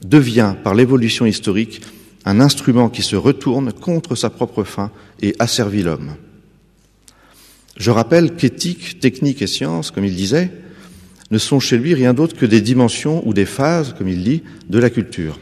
[0.04, 1.82] devient, par l'évolution historique,
[2.26, 6.16] un instrument qui se retourne contre sa propre fin et asservit l'homme.
[7.78, 10.52] Je rappelle qu'éthique, technique et science, comme il disait,
[11.32, 14.44] ne sont chez lui rien d'autre que des dimensions ou des phases, comme il dit,
[14.70, 15.40] de la culture.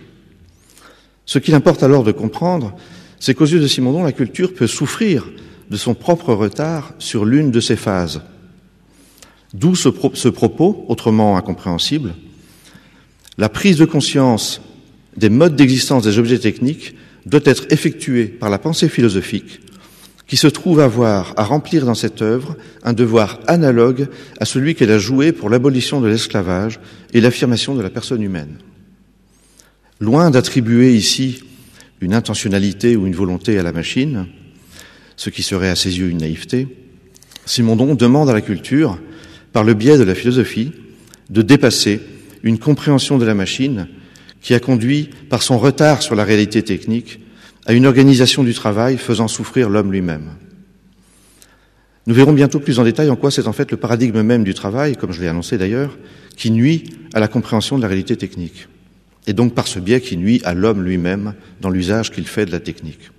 [1.26, 2.76] Ce qu'il importe alors de comprendre,
[3.20, 5.30] c'est qu'aux yeux de Simondon, la culture peut souffrir
[5.70, 8.22] de son propre retard sur l'une de ces phases.
[9.54, 12.14] D'où ce, ce, propos, autrement incompréhensible,
[13.40, 14.62] la prise de conscience
[15.16, 19.62] des modes d'existence des objets techniques doit être effectuée par la pensée philosophique
[20.28, 24.10] qui se trouve avoir à remplir dans cette œuvre un devoir analogue
[24.40, 26.80] à celui qu'elle a joué pour l'abolition de l'esclavage
[27.14, 28.58] et l'affirmation de la personne humaine.
[30.00, 31.42] Loin d'attribuer ici
[32.02, 34.28] une intentionnalité ou une volonté à la machine,
[35.16, 36.68] ce qui serait à ses yeux une naïveté,
[37.46, 39.00] Simondon demande à la culture,
[39.52, 40.74] par le biais de la philosophie,
[41.30, 42.02] de dépasser
[42.44, 43.88] une compréhension de la machine
[44.42, 47.20] qui a conduit, par son retard sur la réalité technique,
[47.66, 50.32] à une organisation du travail faisant souffrir l'homme lui-même.
[52.08, 54.54] Nous verrons bientôt plus en détail en quoi c'est en fait le paradigme même du
[54.54, 55.98] travail, comme je l'ai annoncé d'ailleurs,
[56.36, 58.68] qui nuit à la compréhension de la réalité technique,
[59.28, 62.52] et donc par ce biais qui nuit à l'homme lui-même dans l'usage qu'il fait de
[62.52, 63.12] la technique.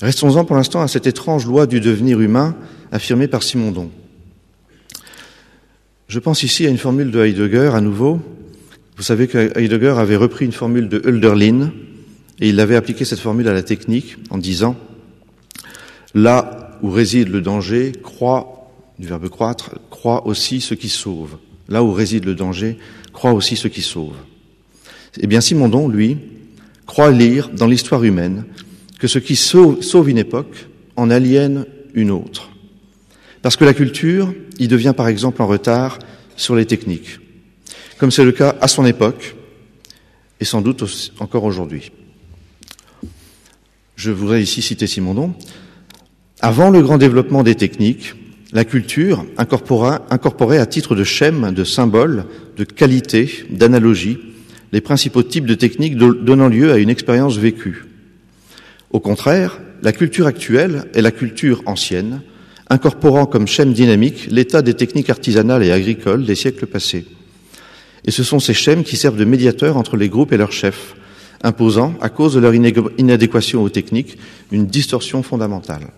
[0.00, 2.56] Restons-en pour l'instant à cette étrange loi du devenir humain
[2.90, 3.90] affirmée par Simondon.
[6.10, 8.20] Je pense ici à une formule de Heidegger à nouveau.
[8.96, 11.70] Vous savez que Heidegger avait repris une formule de Hölderlin
[12.40, 14.74] et il avait appliqué cette formule à la technique en disant
[16.12, 21.36] Là où réside le danger, croit, du verbe croître, croit aussi ce qui sauve.
[21.68, 22.76] Là où réside le danger,
[23.12, 24.16] croit aussi ce qui sauve.
[25.20, 26.18] Eh bien, Simondon, lui,
[26.86, 28.46] croit lire dans l'histoire humaine
[28.98, 32.49] que ce qui sauve, une époque en aliène une autre.
[33.42, 35.98] Parce que la culture y devient par exemple en retard
[36.36, 37.18] sur les techniques,
[37.98, 39.36] comme c'est le cas à son époque
[40.40, 40.84] et sans doute
[41.20, 41.92] encore aujourd'hui.
[43.96, 45.34] Je voudrais ici citer Simondon.
[46.40, 48.14] Avant le grand développement des techniques,
[48.52, 52.24] la culture incorporait à titre de schème, de symbole,
[52.56, 54.18] de qualité, d'analogie,
[54.72, 57.84] les principaux types de techniques donnant lieu à une expérience vécue.
[58.90, 62.22] Au contraire, la culture actuelle est la culture ancienne,
[62.70, 67.04] incorporant comme schème dynamique l'état des techniques artisanales et agricoles des siècles passés.
[68.06, 70.94] Et ce sont ces schèmes qui servent de médiateurs entre les groupes et leurs chefs,
[71.42, 74.16] imposant, à cause de leur inadéquation aux techniques,
[74.52, 75.88] une distorsion fondamentale.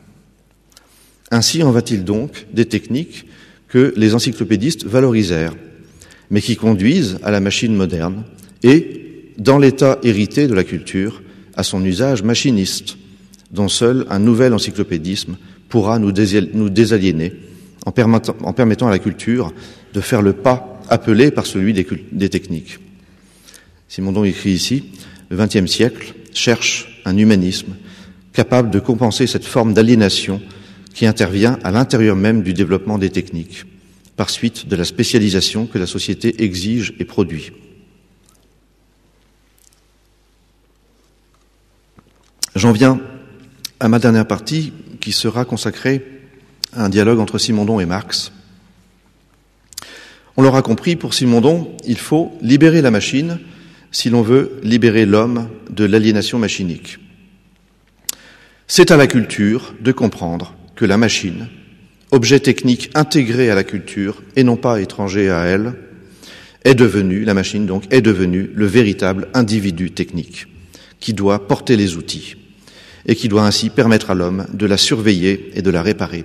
[1.31, 3.27] Ainsi en va-t-il donc des techniques
[3.69, 5.55] que les encyclopédistes valorisèrent,
[6.31, 8.25] mais qui conduisent à la machine moderne
[8.63, 11.23] et, dans l'état hérité de la culture,
[11.55, 12.97] à son usage machiniste,
[13.51, 15.37] dont seul un nouvel encyclopédisme
[15.73, 17.33] pourra nous, désaliéner
[17.87, 19.55] en permettant, à la culture
[19.95, 22.79] de faire le pas appelé par celui des, des techniques.
[23.89, 24.85] Simondon écrit ici,
[25.31, 27.75] le XXe siècle cherche un humanisme
[28.35, 30.43] capable de compenser cette forme d'aliénation
[30.93, 33.65] qui intervient à l'intérieur même du développement des techniques,
[34.15, 37.51] par suite de la spécialisation que la société exige et produit.
[42.57, 43.01] J'en viens
[43.81, 46.01] à ma dernière partie qui sera consacrée
[46.73, 48.33] à un dialogue entre Simondon et Marx.
[50.37, 53.39] On l'aura compris, pour Simondon, il faut libérer la machine
[53.91, 56.99] si l'on veut libérer l'homme de l'aliénation machinique.
[58.69, 61.49] C'est à la culture de comprendre que la machine,
[62.13, 65.75] objet technique intégré à la culture et non pas étranger à elle,
[66.65, 70.47] est devenue, la machine donc, est devenue le véritable individu technique
[71.01, 72.37] qui doit porter les outils
[73.07, 76.25] et qui doit ainsi permettre à l'homme de la surveiller et de la réparer,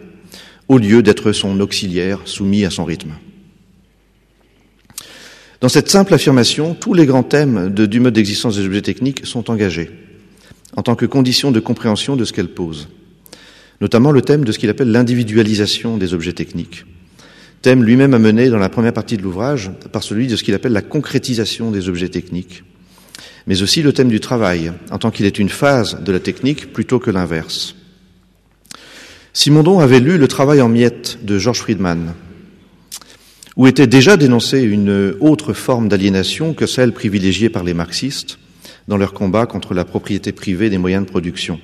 [0.67, 3.13] au lieu d'être son auxiliaire soumis à son rythme.
[5.59, 9.49] Dans cette simple affirmation, tous les grands thèmes du mode d'existence des objets techniques sont
[9.49, 9.89] engagés,
[10.75, 12.89] en tant que condition de compréhension de ce qu'elle pose,
[13.82, 16.86] notamment le thème de ce qu'il appelle l'individualisation des objets techniques,
[17.63, 20.73] thème lui-même amené dans la première partie de l'ouvrage par celui de ce qu'il appelle
[20.73, 22.63] la concrétisation des objets techniques,
[23.47, 26.73] mais aussi le thème du travail, en tant qu'il est une phase de la technique
[26.73, 27.75] plutôt que l'inverse.
[29.33, 32.13] Simondon avait lu Le travail en miettes de George Friedman,
[33.55, 38.37] où était déjà dénoncée une autre forme d'aliénation que celle privilégiée par les marxistes
[38.87, 41.59] dans leur combat contre la propriété privée des moyens de production.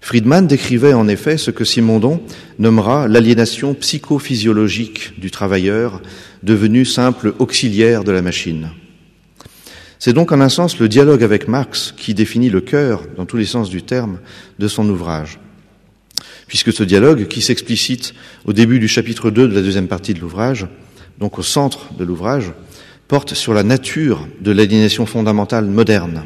[0.00, 2.22] Friedman décrivait en effet ce que Simondon
[2.58, 6.00] nommera l'aliénation psychophysiologique du travailleur
[6.42, 8.70] devenu simple auxiliaire de la machine.
[9.98, 13.36] C'est donc en un sens le dialogue avec Marx qui définit le cœur, dans tous
[13.36, 14.18] les sens du terme,
[14.58, 15.40] de son ouvrage.
[16.46, 20.20] Puisque ce dialogue, qui s'explicite au début du chapitre 2 de la deuxième partie de
[20.20, 20.66] l'ouvrage,
[21.18, 22.52] donc au centre de l'ouvrage,
[23.08, 26.24] porte sur la nature de l'aliénation fondamentale moderne,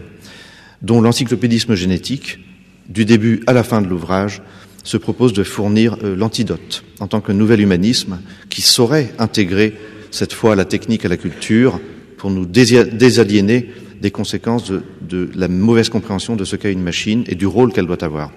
[0.83, 2.41] dont l'encyclopédisme génétique,
[2.89, 4.43] du début à la fin de l'ouvrage,
[4.85, 8.21] se propose de fournir euh, l'antidote en tant que nouvel humanisme
[8.51, 9.75] qui saurait intégrer
[10.11, 11.81] cette fois la technique à la culture,
[12.23, 13.69] pour nous désaliéner
[14.01, 17.89] des conséquences de, la mauvaise compréhension de ce qu'est une machine et du rôle qu'elle
[17.89, 18.31] doit avoir.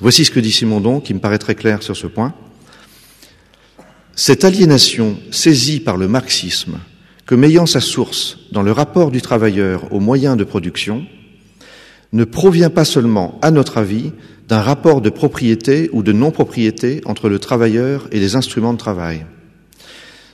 [0.00, 2.34] Voici ce que dit Simondon, qui me paraît très clair sur ce point.
[4.14, 6.76] Cette aliénation saisie par le marxisme
[7.24, 11.06] comme ayant sa source dans le rapport du travailleur aux moyens de production
[12.12, 14.12] ne provient pas seulement, à notre avis,
[14.46, 19.24] d'un rapport de propriété ou de non-propriété entre le travailleur et les instruments de travail.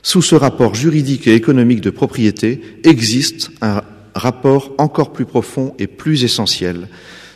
[0.07, 3.80] Sous ce rapport juridique et économique de propriété existe un,
[4.14, 6.88] rapport encore plus profond et plus essentiel,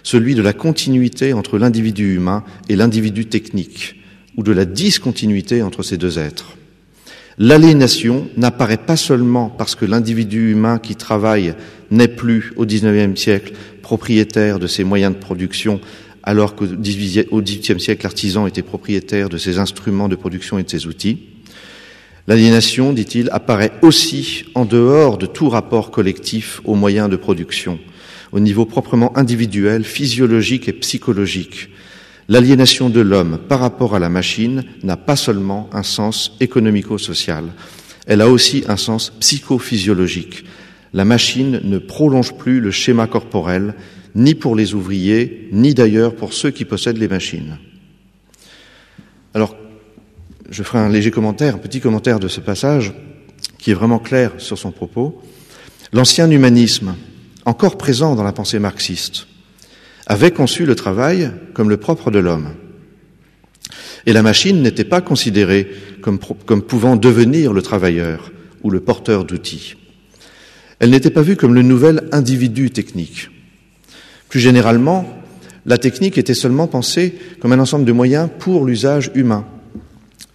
[0.03, 3.97] celui de la continuité entre l'individu humain et l'individu technique,
[4.37, 6.59] ou de la discontinuité entre ces deux êtres.
[7.39, 11.55] L'aliénation n'apparaît pas seulement parce que l'individu humain qui travaille
[11.91, 15.81] n'est plus au XIXe siècle propriétaire de ses moyens de production,
[16.23, 20.87] alors qu'au XVIIIe siècle l'artisan était propriétaire de ses instruments de production et de ses
[20.87, 21.38] outils.
[22.29, 27.79] L'aliénation, dit-il, apparaît aussi en dehors de tout rapport collectif aux moyens de production,
[28.33, 31.71] au niveau proprement individuel, physiologique et psychologique.
[32.29, 37.45] L'aliénation de l'homme par rapport à la machine n'a pas seulement un sens économico-social,
[38.07, 40.45] elle a aussi un sens psychophysiologique.
[40.93, 43.75] La machine ne prolonge plus le schéma corporel,
[44.15, 47.57] ni pour les ouvriers, ni d'ailleurs pour ceux qui possèdent les machines.
[49.33, 49.57] Alors,
[50.49, 52.95] je ferai un léger commentaire, un petit commentaire de ce passage,
[53.59, 55.21] qui est vraiment clair sur son propos.
[55.93, 56.95] L'ancien humanisme,
[57.45, 59.27] encore présent dans la pensée marxiste,
[60.07, 62.55] avait conçu le travail comme le propre de l'homme.
[64.07, 65.69] Et la machine n'était pas considérée
[66.01, 68.33] comme, pouvant devenir le travailleur
[68.63, 69.75] ou le porteur d'outils.
[70.79, 73.29] Elle n'était pas vue comme le nouvel individu technique.
[74.29, 75.07] Plus généralement,
[75.67, 79.45] la technique était seulement pensée comme un ensemble de moyens pour l'usage humain,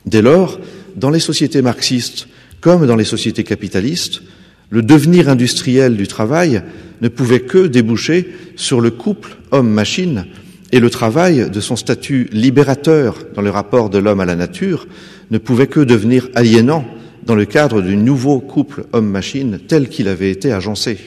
[0.06, 0.60] Dès lors,
[0.96, 2.28] dans les sociétés marxistes
[2.62, 4.22] comme dans les sociétés capitalistes,
[4.70, 6.64] le devenir industriel du travail
[7.02, 10.26] ne pouvait que déboucher sur le couple homme-machine
[10.72, 14.88] et le travail de son statut libérateur dans le rapport de l'homme à la nature
[15.30, 16.86] ne pouvait que devenir aliénant
[17.26, 20.98] dans le cadre du nouveau couple homme-machine tel qu'il avait été agencé,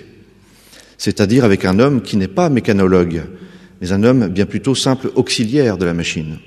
[0.99, 3.23] c'est-à-dire avec un homme qui n'est pas mécanologue,
[3.81, 6.39] mais un homme bien plutôt simple auxiliaire de la machine.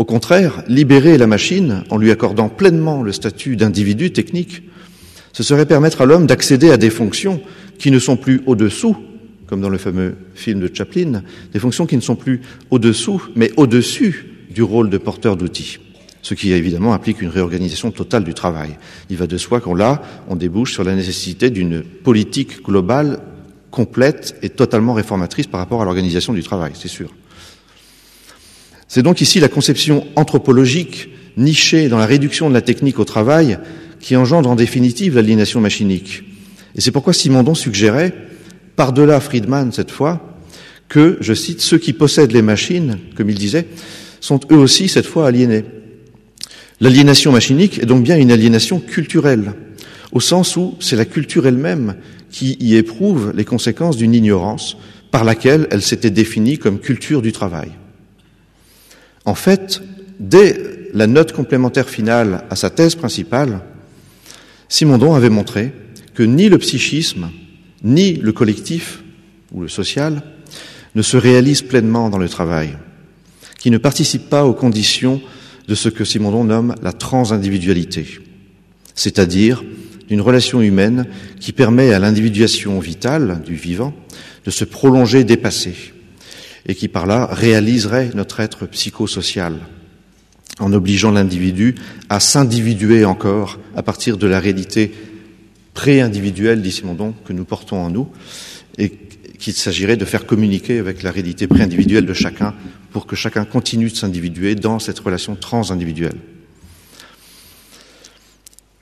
[0.00, 4.62] Au contraire, libérer la machine en lui accordant pleinement le statut d'individu technique,
[5.34, 7.38] ce serait permettre à l'homme d'accéder à des fonctions
[7.78, 8.96] qui ne sont plus au-dessous,
[9.46, 11.22] comme dans le fameux film de Chaplin,
[11.52, 12.40] des fonctions qui ne sont plus
[12.70, 15.80] au-dessous, mais au-dessus du rôle de porteur d'outils.
[16.22, 18.78] Ce qui évidemment implique une réorganisation totale du travail.
[19.10, 23.20] Il va de soi qu'on là, on débouche sur la nécessité d'une politique globale
[23.70, 27.10] complète et totalement réformatrice par rapport à l'organisation du travail, c'est sûr.
[28.92, 33.56] C'est donc ici la conception anthropologique nichée dans la réduction de la technique au travail
[34.00, 36.24] qui engendre en définitive l'aliénation machinique.
[36.74, 38.12] Et c'est pourquoi Simondon suggérait,
[38.74, 40.34] par-delà Friedman cette fois,
[40.88, 43.68] que, je cite, ceux qui possèdent les machines, comme il disait,
[44.18, 45.62] sont eux aussi cette fois aliénés.
[46.80, 49.52] L'aliénation machinique est donc bien une aliénation culturelle,
[50.10, 51.94] au sens où c'est la culture elle-même
[52.32, 54.76] qui y éprouve les conséquences d'une ignorance
[55.12, 57.70] par laquelle elle s'était définie comme culture du travail.
[59.30, 59.80] En fait,
[60.18, 63.60] dès la note complémentaire finale à sa thèse principale,
[64.68, 65.72] Simondon avait montré
[66.14, 67.30] que ni le psychisme,
[67.84, 69.04] ni le collectif
[69.52, 70.24] ou le social
[70.96, 72.76] ne se réalisent pleinement dans le travail,
[73.60, 75.22] qui ne participent pas aux conditions
[75.68, 78.18] de ce que Simondon nomme la transindividualité,
[78.96, 79.62] c'est-à-dire
[80.08, 81.06] d'une relation humaine
[81.38, 83.94] qui permet à l'individuation vitale du vivant
[84.44, 85.92] de se prolonger dépassée
[86.66, 89.54] et qui par là réaliserait notre être psychosocial
[90.60, 91.74] en obligeant l'individu
[92.08, 94.92] à s'individuer encore à partir de la réalité
[95.74, 98.08] pré-individuelle, dit Simondon, que nous portons en nous,
[98.78, 98.90] et
[99.38, 102.54] qu'il s'agirait de faire communiquer avec la réalité pré-individuelle de chacun
[102.92, 106.16] pour que chacun continue de s'individuer dans cette relation transindividuelle.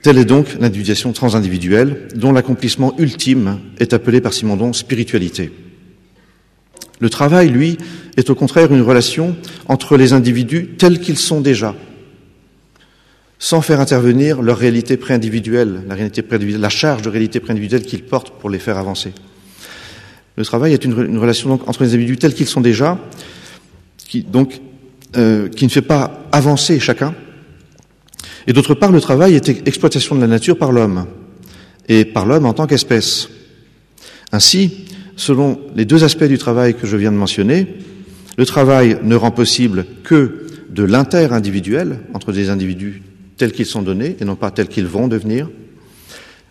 [0.01, 5.51] Telle est donc l'individuation transindividuelle, dont l'accomplissement ultime est appelé par Simondon spiritualité.
[6.99, 7.77] Le travail, lui,
[8.17, 9.35] est au contraire une relation
[9.67, 11.75] entre les individus tels qu'ils sont déjà,
[13.39, 18.59] sans faire intervenir leur réalité préindividuelle, la, charge de réalité préindividuelle qu'ils portent pour les
[18.59, 19.13] faire avancer.
[20.35, 22.99] Le travail est une, relation donc entre les individus tels qu'ils sont déjà,
[23.97, 24.59] qui, donc,
[25.15, 27.15] euh, qui ne fait pas avancer chacun.
[28.45, 31.05] Et d'autre part, le travail est exploitation de la nature par l'homme,
[31.87, 33.29] et par l'homme en tant qu'espèce.
[34.31, 34.85] Ainsi,
[35.19, 37.67] selon les deux aspects du travail que je viens de mentionner,
[38.37, 43.03] le travail ne rend possible que de l'inter-individuel, entre des individus
[43.35, 45.49] tels qu'ils sont donnés et non pas tels qu'ils vont devenir,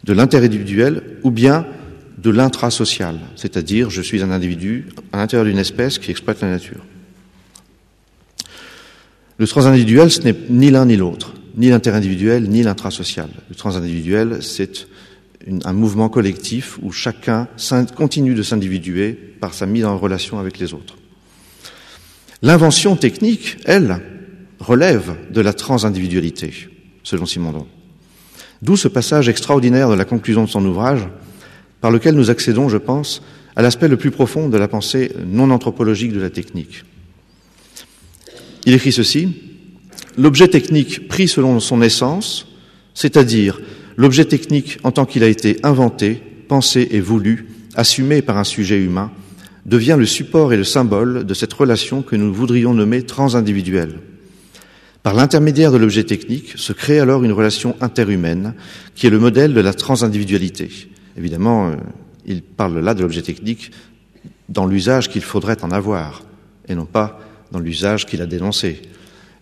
[0.05, 1.65] de l'inter-individuel ou bien
[2.19, 6.85] de l'intrasocial, c'est-à-dire je suis un individu à l'intérieur d'une espèce qui exploite la nature.
[9.39, 13.29] Le transindividuel, ce n'est ni l'un ni l'autre, ni l'inter-individuel, ni l'intrasocial.
[13.49, 14.89] Le transindividuel, c'est
[15.65, 17.49] un mouvement collectif où chacun
[17.97, 20.97] continue de s'individuer par sa mise en relation avec les autres.
[22.43, 24.01] L'invention technique, elle,
[24.61, 26.69] relève de la transindividualité,
[27.03, 27.67] selon Simondon.
[28.63, 31.07] D'où ce passage extraordinaire de la conclusion de son ouvrage,
[31.81, 33.23] par lequel nous accédons, je pense,
[33.55, 36.85] à l'aspect le plus profond de la pensée non anthropologique de la technique.
[38.67, 39.29] Il écrit ceci
[40.17, 42.49] L'objet technique pris selon son essence,
[42.93, 43.61] c'est-à-dire
[43.99, 48.79] l'objet technique en tant qu'il a été inventé, pensé et voulu, assumé par un sujet
[48.79, 49.11] humain,
[49.67, 53.99] devient le support et le symbole de cette relation que nous voudrions nommer transindividuelle.
[55.03, 58.55] Par l'intermédiaire de l'objet technique se crée alors une relation interhumaine
[58.95, 60.71] qui est le modèle de la transindividualité.
[61.17, 61.77] Évidemment, euh,
[62.25, 63.73] il parle là de l'objet technique
[64.49, 66.23] dans l'usage qu'il faudrait en avoir
[66.69, 67.21] et non pas
[67.51, 68.81] dans l'usage qu'il a dénoncé.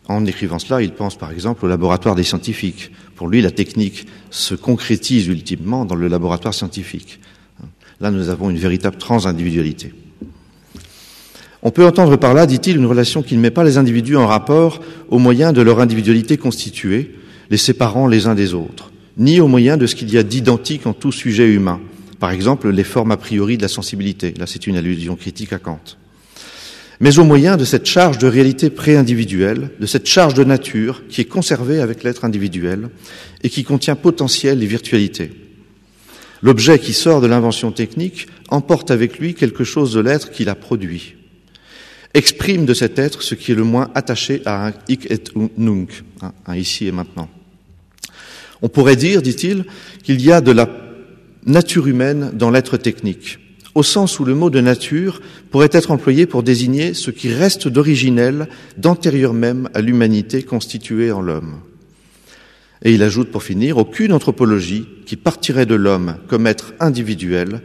[0.09, 2.93] En écrivant cela, il pense par exemple au laboratoire des scientifiques.
[3.17, 7.19] Pour lui, la technique se concrétise ultimement dans le laboratoire scientifique.
[8.01, 9.95] Là, nous avons une véritable transindividualité.
[11.63, 14.27] On peut entendre par là, dit-il, une relation qui ne met pas les individus en
[14.27, 17.15] rapport au moyen de leur individualité constituée,
[17.51, 20.87] les séparant les uns des autres, ni au moyen de ce qu'il y a d'identique
[20.87, 21.81] en tout sujet humain.
[22.21, 24.35] Par exemple, les formes a priori de la sensibilité.
[24.39, 25.81] Là, c'est une allusion critique à Kant
[27.01, 31.21] mais au moyen de cette charge de réalité pré-individuelle, de cette charge de nature qui
[31.21, 32.89] est conservée avec l'être individuel
[33.43, 35.31] et qui contient potentiel et virtualité.
[36.43, 40.55] L'objet qui sort de l'invention technique emporte avec lui quelque chose de l'être qu'il a
[40.55, 41.17] produit,
[42.15, 45.23] exprime de cet être ce qui est le moins attaché à un ik et
[45.57, 46.03] nunc,
[46.47, 47.29] un ici et maintenant.
[48.63, 49.65] On pourrait dire, dit-il,
[50.03, 50.69] qu'il y a de la
[51.45, 53.39] nature humaine dans l'être technique,
[53.77, 55.21] au sens où le mot de nature
[55.51, 58.49] pourrait être employé pour désigner ce qui reste d'originel,
[58.79, 61.57] d'antérieur même à l'humanité constituée en l'homme.
[62.83, 67.61] Et il ajoute pour finir, aucune anthropologie qui partirait de l'homme comme être individuel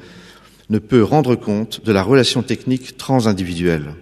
[0.70, 3.95] ne peut rendre compte de la relation technique transindividuelle.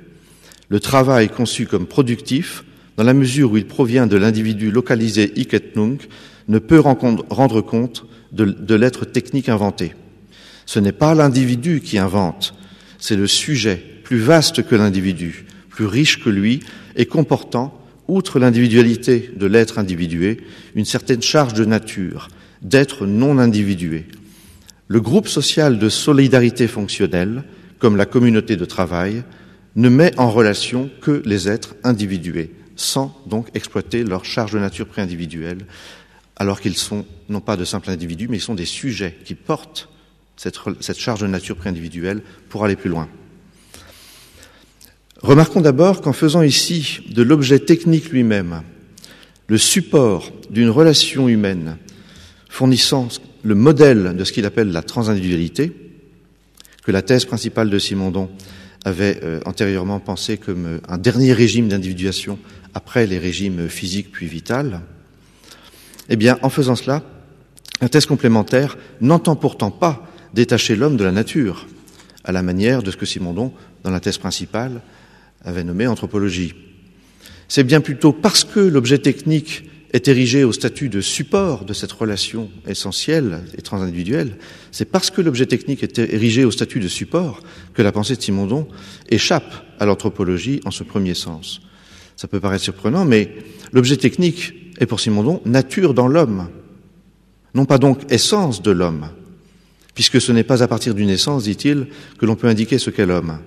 [0.67, 2.63] Le travail conçu comme productif,
[2.97, 6.07] dans la mesure où il provient de l'individu localisé hic et nunc,
[6.47, 9.93] ne peut rendre compte de l'être technique inventé.
[10.69, 12.53] Ce n'est pas l'individu qui invente,
[12.99, 16.59] c'est le sujet, plus vaste que l'individu, plus riche que lui
[16.95, 17.73] et comportant,
[18.07, 20.37] outre l'individualité de l'être individué,
[20.75, 22.27] une certaine charge de nature,
[22.61, 24.05] d'être non individué.
[24.87, 27.45] Le groupe social de solidarité fonctionnelle,
[27.79, 29.23] comme la communauté de travail,
[29.75, 34.85] ne met en relation que les êtres individués, sans donc exploiter leur charge de nature
[34.85, 35.65] préindividuelle,
[36.35, 39.89] alors qu'ils sont non pas de simples individus, mais ils sont des sujets qui portent
[40.39, 43.09] cette, charge de nature préindividuelle pour aller plus loin.
[45.21, 48.61] Remarquons d'abord qu'en faisant ici de l'objet technique lui-même
[49.47, 51.77] le support d'une relation humaine
[52.47, 53.09] fournissant
[53.43, 55.73] le modèle de ce qu'il appelle la transindividualité,
[56.83, 58.29] que la thèse principale de Simondon
[58.85, 62.39] avait euh, antérieurement pensé comme euh, un dernier régime d'individuation
[62.73, 64.81] après les régimes physiques puis vitales,
[66.07, 67.03] eh bien, en faisant cela,
[67.81, 71.67] la thèse complémentaire n'entend pourtant pas détacher l'homme de la nature,
[72.23, 73.51] à la manière de ce que Simondon,
[73.83, 74.81] dans la thèse principale,
[75.43, 76.53] avait nommé anthropologie.
[77.47, 81.91] C'est bien plutôt parce que l'objet technique est érigé au statut de support de cette
[81.91, 84.37] relation essentielle et transindividuelle,
[84.71, 87.41] c'est parce que l'objet technique est érigé au statut de support
[87.73, 88.67] que la pensée de Simondon
[89.09, 91.61] échappe à l'anthropologie en ce premier sens.
[92.15, 93.33] Ça peut paraître surprenant, mais
[93.71, 96.49] l'objet technique est pour Simondon nature dans l'homme,
[97.55, 99.09] non pas donc essence de l'homme,
[99.99, 101.87] puisque ce n'est pas à partir d'une essence, dit-il,
[102.17, 103.39] que l'on peut indiquer ce qu'est l'homme.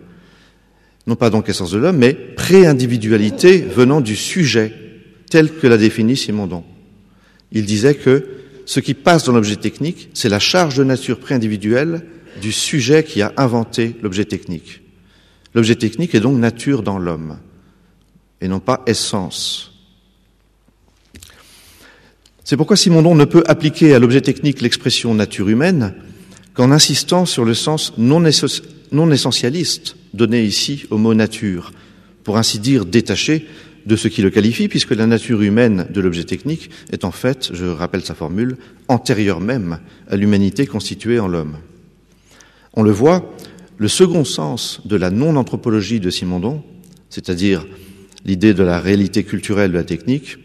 [1.07, 4.70] Non pas donc essence de l'homme, mais pré-individualité venant du sujet,
[5.30, 6.62] tel que l'a défini Simondon.
[7.53, 8.26] Il disait que
[8.66, 12.03] ce qui passe dans l'objet technique, c'est la charge de nature pré-individuelle
[12.42, 14.82] du sujet qui a inventé l'objet technique.
[15.55, 17.38] L'objet technique est donc nature dans l'homme,
[18.42, 19.72] et non pas essence.
[22.44, 25.94] C'est pourquoi Simondon ne peut appliquer à l'objet technique l'expression nature humaine,
[26.55, 31.72] qu'en insistant sur le sens non, essentialiste donné ici au mot nature,
[32.24, 33.46] pour ainsi dire détaché
[33.86, 37.50] de ce qui le qualifie, puisque la nature humaine de l'objet technique est en fait,
[37.53, 38.57] je rappelle sa formule,
[38.88, 41.57] antérieure même à l'humanité constituée en l'homme.
[42.74, 43.34] On le voit,
[43.78, 46.62] le second sens de la non-anthropologie de Simondon,
[47.11, 47.66] c'est-à-dire
[48.24, 50.38] l'idée de la réalité culturelle de la technique,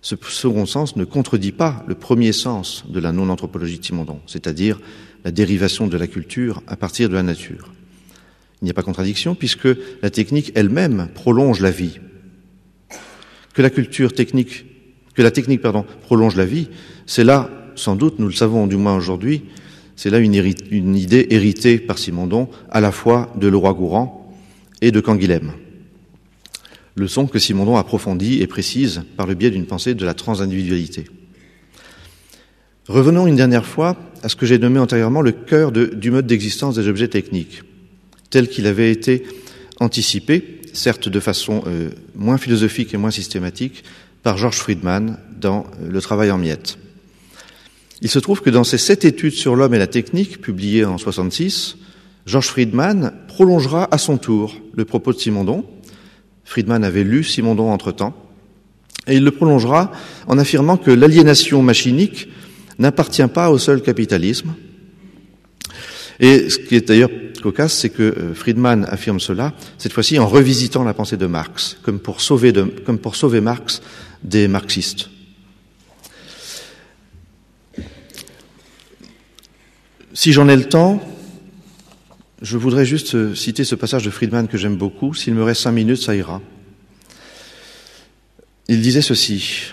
[0.00, 4.78] ce second sens ne contredit pas le premier sens de la non-anthropologie de Simondon, c'est-à-dire
[5.24, 7.72] la dérivation de la culture à partir de la nature.
[8.60, 9.68] Il n'y a pas contradiction puisque
[10.02, 11.98] la technique elle-même prolonge la vie.
[13.54, 14.66] Que la culture technique,
[15.14, 16.68] que la technique, pardon, prolonge la vie,
[17.06, 19.44] c'est là, sans doute, nous le savons du moins aujourd'hui,
[19.96, 20.34] c'est là une,
[20.96, 24.34] idée héritée par Simondon à la fois de Leroy-Gourand
[24.80, 25.52] et de Canguilhem.
[26.96, 31.06] Leçon que Simondon approfondit et précise par le biais d'une pensée de la transindividualité.
[32.88, 36.74] Revenons une dernière fois à ce que j'ai nommé antérieurement le cœur du mode d'existence
[36.74, 37.62] des objets techniques,
[38.28, 39.24] tel qu'il avait été
[39.80, 43.84] anticipé, certes de façon euh, moins philosophique et moins systématique,
[44.22, 46.76] par George Friedman dans euh, Le travail en miettes.
[48.02, 50.98] Il se trouve que dans ses sept études sur l'homme et la technique, publiées en
[50.98, 51.78] 66,
[52.26, 55.64] George Friedman prolongera à son tour le propos de Simondon.
[56.44, 58.14] Friedman avait lu Simondon entre-temps,
[59.06, 59.90] et il le prolongera
[60.26, 62.28] en affirmant que l'aliénation machinique
[62.78, 64.54] n'appartient pas au seul capitalisme.
[66.20, 67.10] Et ce qui est d'ailleurs
[67.44, 71.76] cocasse, c'est que euh, Friedman affirme cela, cette fois-ci en revisitant la pensée de Marx,
[71.82, 72.52] comme pour sauver,
[73.40, 73.82] Marx
[74.22, 75.10] des marxistes.
[80.14, 81.06] Si j'en ai le temps,
[82.40, 85.12] je voudrais juste euh, citer ce passage de Friedman que j'aime beaucoup.
[85.12, 86.40] S'il me reste cinq minutes, ça ira.
[88.68, 89.72] Il disait ceci,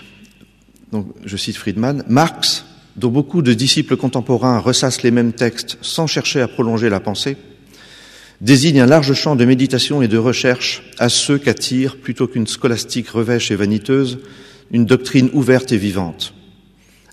[0.90, 2.66] donc je cite Friedman, Marx,
[2.96, 7.36] dont beaucoup de disciples contemporains ressassent les mêmes textes sans chercher à prolonger la pensée,
[8.40, 13.08] désigne un large champ de méditation et de recherche à ceux qu'attire, plutôt qu'une scolastique
[13.08, 14.18] revêche et vaniteuse,
[14.70, 16.34] une doctrine ouverte et vivante.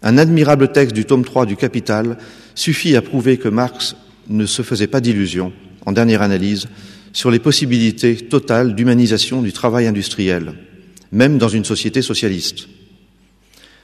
[0.01, 2.17] Un admirable texte du tome 3 du Capital
[2.55, 3.95] suffit à prouver que Marx
[4.27, 5.53] ne se faisait pas d'illusions,
[5.85, 6.67] en dernière analyse,
[7.13, 10.53] sur les possibilités totales d'humanisation du travail industriel
[11.11, 12.67] même dans une société socialiste.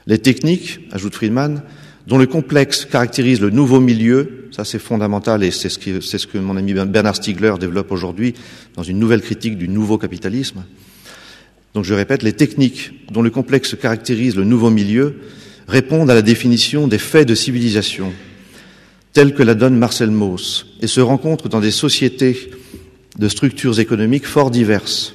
[0.06, 1.62] Les techniques, ajoute Friedman,
[2.06, 6.18] dont le complexe caractérise le nouveau milieu, ça c'est fondamental et c'est ce, que, c'est
[6.18, 8.34] ce que mon ami Bernard Stiegler développe aujourd'hui
[8.76, 10.64] dans une nouvelle critique du nouveau capitalisme.
[11.74, 15.16] Donc je répète, les techniques dont le complexe caractérise le nouveau milieu
[15.68, 18.12] répondent à la définition des faits de civilisation,
[19.12, 22.50] tels que la donne Marcel Mauss, et se rencontrent dans des sociétés
[23.18, 25.14] de structures économiques fort diverses.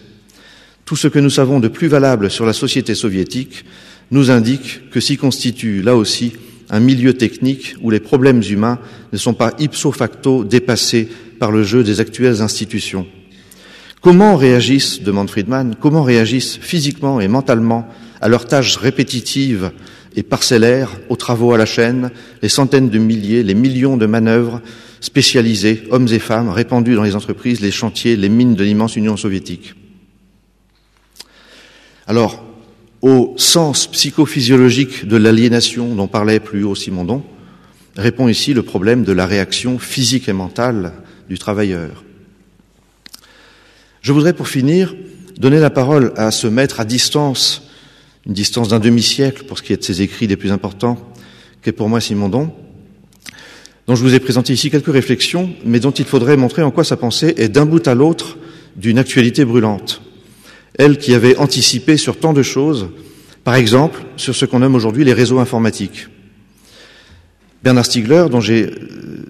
[0.86, 3.64] Tout ce que nous savons de plus valable sur la société soviétique
[4.12, 6.34] nous indique que s'y constitue, là aussi,
[6.72, 8.80] un milieu technique où les problèmes humains
[9.12, 11.08] ne sont pas ipso facto dépassés
[11.38, 13.06] par le jeu des actuelles institutions.
[14.00, 17.88] Comment réagissent, demande Friedman, comment réagissent physiquement et mentalement
[18.22, 19.72] à leurs tâches répétitives
[20.16, 22.10] et parcellaires, aux travaux à la chaîne,
[22.42, 24.62] les centaines de milliers, les millions de manœuvres
[25.02, 29.18] spécialisées, hommes et femmes, répandus dans les entreprises, les chantiers, les mines de l'immense Union
[29.18, 29.76] soviétique?
[32.08, 32.44] Alors,
[33.02, 37.24] au sens psychophysiologique de l'aliénation dont parlait plus haut Simondon,
[37.97, 40.93] répond ici le problème de la réaction physique et mentale
[41.28, 42.04] du travailleur.
[44.02, 44.95] Je voudrais pour finir
[45.38, 47.68] donner la parole à ce maître à distance,
[48.28, 51.12] une distance d'un demi-siècle pour ce qui est de ses écrits les plus importants,
[51.64, 52.54] qu'est pour moi Simondon,
[53.88, 56.84] dont je vous ai présenté ici quelques réflexions, mais dont il faudrait montrer en quoi
[56.84, 58.38] sa pensée est d'un bout à l'autre
[58.76, 60.02] d'une actualité brûlante
[60.82, 62.90] elle qui avait anticipé sur tant de choses,
[63.44, 66.08] par exemple sur ce qu'on nomme aujourd'hui les réseaux informatiques.
[67.64, 69.26] Bernard Stiegler, dont j'ai euh,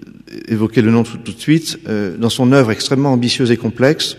[0.48, 4.16] évoqué le nom tout, de suite, euh, dans son œuvre extrêmement ambitieuse et complexe,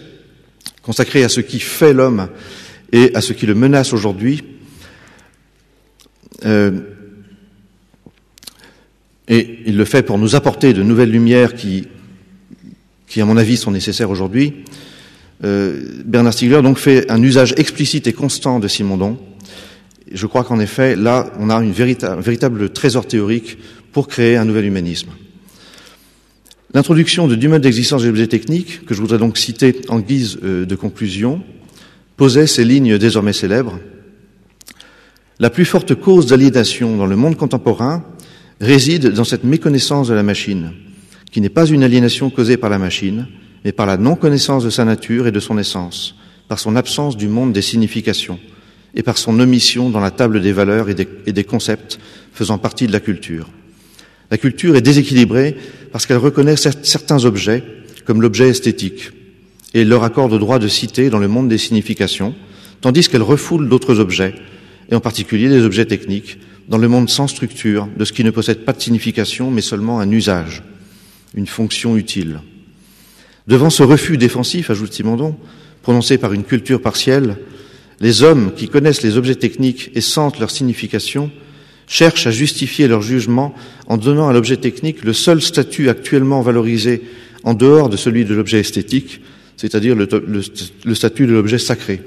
[0.83, 2.29] consacrée à ce qui fait l'homme
[2.91, 4.43] et à ce qui le menace aujourd'hui,
[6.45, 6.81] euh,
[9.27, 11.87] et il le fait pour nous apporter de nouvelles lumières qui,
[13.07, 14.65] qui à mon avis, sont nécessaires aujourd'hui,
[15.41, 19.17] Bernard Stiegler donc fait un usage explicite et constant de Simondon.
[20.11, 23.57] Je crois qu'en effet, là, on a une véritable, un véritable trésor théorique
[23.91, 25.09] pour créer un nouvel humanisme.
[26.73, 30.39] L'introduction de du mode d'existence des objets techniques, que je voudrais donc citer en guise
[30.43, 31.43] euh, de conclusion,
[32.17, 33.79] posait ces lignes désormais célèbres.
[35.39, 38.03] La plus forte cause d'aliénation dans le monde contemporain
[38.59, 40.71] réside dans cette méconnaissance de la machine,
[41.31, 43.27] qui n'est pas une aliénation causée par la machine,
[43.63, 46.15] mais par la non-connaissance de sa nature et de son essence,
[46.47, 48.39] par son absence du monde des significations,
[48.95, 51.99] et par son omission dans la table des valeurs et des, concepts
[52.33, 53.49] faisant partie de la culture.
[54.29, 55.57] La culture est déséquilibrée
[55.91, 57.63] parce qu'elle reconnaît certains objets
[58.05, 59.11] comme l'objet esthétique
[59.73, 62.35] et leur accorde le droit de citer dans le monde des significations,
[62.81, 64.35] tandis qu'elle refoule d'autres objets,
[64.91, 66.37] et en particulier des objets techniques,
[66.69, 69.99] dans le monde sans structure, de ce qui ne possède pas de signification, mais seulement
[69.99, 70.61] un usage,
[71.33, 72.39] une fonction utile.
[73.47, 75.35] Devant ce refus défensif, ajoute Simondon,
[75.81, 77.37] prononcé par une culture partielle,
[77.99, 81.31] les hommes qui connaissent les objets techniques et sentent leur signification
[81.87, 83.53] cherchent à justifier leur jugement
[83.87, 87.01] en donnant à l'objet technique le seul statut actuellement valorisé
[87.43, 89.21] en dehors de celui de l'objet esthétique,
[89.57, 92.01] c'est-à-dire le, statut de l'objet sacré.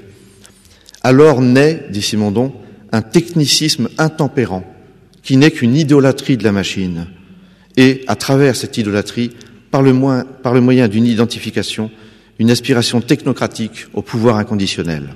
[1.03, 2.53] Alors naît, dit Simondon,
[2.91, 4.65] un technicisme intempérant
[5.23, 7.07] qui n'est qu'une idolâtrie de la machine.
[7.75, 9.31] Et, à travers cette idolâtrie,
[9.71, 9.93] par le,
[10.61, 11.91] moyen d'une identification,
[12.39, 15.15] une aspiration technocratique au pouvoir inconditionnel.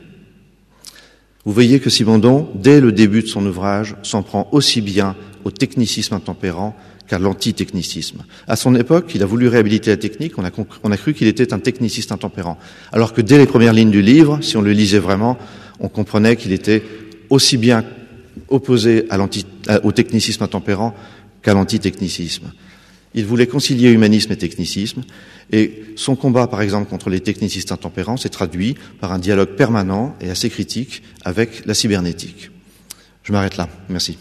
[1.45, 5.51] Vous voyez que Simondon, dès le début de son ouvrage, s'en prend aussi bien au
[5.51, 6.75] technicisme intempérant
[7.07, 8.23] qu'à l'antitechnicisme.
[8.47, 10.51] À son époque, il a voulu réhabiliter la technique, on a,
[10.83, 12.57] on a cru qu'il était un techniciste intempérant.
[12.91, 15.37] Alors que dès les premières lignes du livre, si on le lisait vraiment,
[15.79, 16.83] on comprenait qu'il était
[17.29, 17.83] aussi bien
[18.49, 19.07] opposé
[19.83, 20.93] au technicisme intempérant
[21.41, 22.51] qu'à l'antitechnicisme.
[23.13, 25.03] Il voulait concilier humanisme et technicisme,
[25.51, 30.15] et son combat, par exemple, contre les technicistes intempérants s'est traduit par un dialogue permanent
[30.21, 32.51] et assez critique avec la cybernétique.
[33.23, 33.67] Je m'arrête là.
[33.89, 34.17] Merci.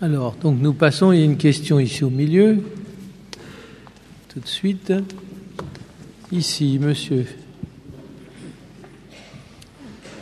[0.00, 2.62] Alors, donc nous passons, il y a une question ici au milieu.
[4.28, 4.92] Tout de suite.
[6.30, 7.26] Ici, monsieur.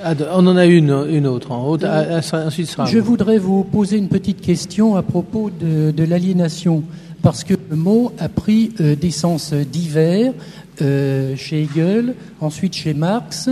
[0.03, 1.79] Ah, on en a une, une autre en haut.
[1.85, 6.83] Ah, ensuite sera Je voudrais vous poser une petite question à propos de, l'aliénation,
[7.27, 10.33] parce que le mot a pris euh, des sens divers
[10.81, 13.51] euh, chez Hegel, ensuite chez Marx.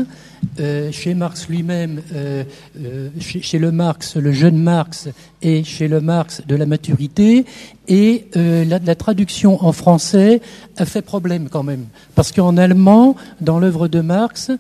[0.60, 2.44] Euh, chez Marx lui-même, euh,
[2.78, 5.08] euh, chez, le Marx, le jeune Marx,
[5.42, 7.46] et chez le Marx de la maturité,
[7.88, 10.40] et la, la, traduction en français
[10.76, 14.52] a fait problème quand même, parce qu'en allemand, dans l'œuvre de Marx,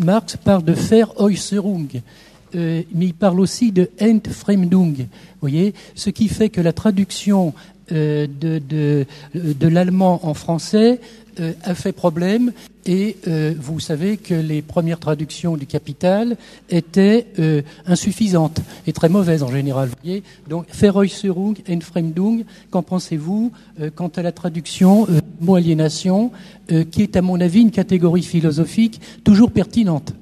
[0.00, 2.00] Marx parle de Veräußerung.
[2.54, 5.08] mais il parle aussi de Entfremdung,
[5.40, 7.52] voyez, ce qui fait que la traduction
[7.92, 8.28] de,
[8.58, 11.00] de, de l'allemand en français
[11.40, 12.52] euh, a fait problème
[12.84, 16.36] et euh, vous savez que les premières traductions du Capital
[16.68, 19.88] étaient euh, insuffisantes et très mauvaises en général.
[19.88, 23.50] Vous voyez Donc, Verräußerung, Entfremdung, qu'en pensez-vous
[23.94, 25.06] quant à la traduction
[25.40, 26.32] mot aliénation,
[26.90, 30.12] qui est à mon avis une catégorie philosophique toujours pertinente?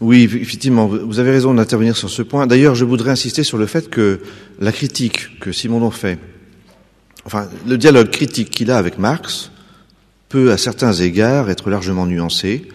[0.00, 2.46] Oui, effectivement, vous avez raison d'intervenir sur ce point.
[2.46, 4.20] D'ailleurs, je voudrais insister sur le fait que
[4.60, 6.18] la critique que Simondon fait,
[7.24, 9.50] enfin, le dialogue critique qu'il a avec Marx,
[10.28, 12.68] peut, à certains égards, être largement nuancé,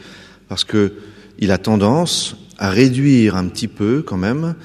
[0.47, 4.55] parce qu'il a tendance à réduire un petit peu, quand même,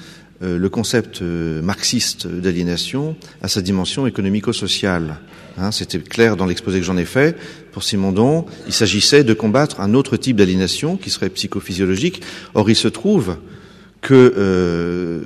[0.43, 5.17] euh, le concept euh, marxiste d'aliénation à sa dimension économico-sociale.
[5.57, 7.37] Hein, C'était clair dans l'exposé que j'en ai fait.
[7.71, 12.21] Pour Simondon, il s'agissait de combattre un autre type d'aliénation qui serait psychophysiologique.
[12.53, 13.37] Or, il se trouve
[14.05, 15.19] que euh,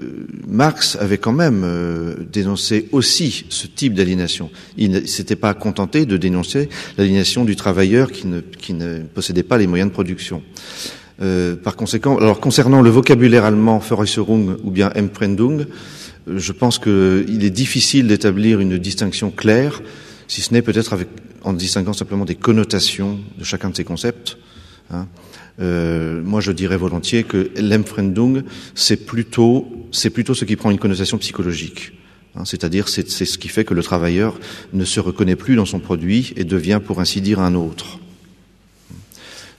[0.47, 4.49] Marx avait quand même euh, dénoncé aussi ce type d'aliénation.
[4.77, 9.43] Il ne s'était pas contenté de dénoncer l'aliénation du travailleur qui ne, qui ne, possédait
[9.43, 10.41] pas les moyens de production.
[11.21, 15.65] Euh, par conséquent, alors concernant le vocabulaire allemand Veräußerung ou bien Emprendung,
[16.33, 19.81] je pense qu'il est difficile d'établir une distinction claire,
[20.29, 20.95] si ce n'est peut-être
[21.43, 24.37] en distinguant simplement des connotations de chacun de ces concepts.
[24.89, 25.07] Hein.
[25.59, 28.43] Euh, moi, je dirais volontiers que l'Empfremdung,
[28.75, 31.93] c'est plutôt, c'est plutôt ce qui prend une connotation psychologique.
[32.35, 34.39] Hein, c'est-à-dire, c'est, ce qui fait que le travailleur
[34.73, 37.99] ne se reconnaît plus dans son produit et devient, pour ainsi dire, un autre.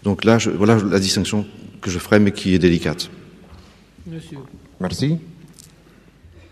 [0.02, 1.44] Donc là, je, voilà la distinction
[1.82, 3.10] que je ferai, mais qui est délicate.
[4.06, 4.38] Monsieur.
[4.80, 5.18] Merci.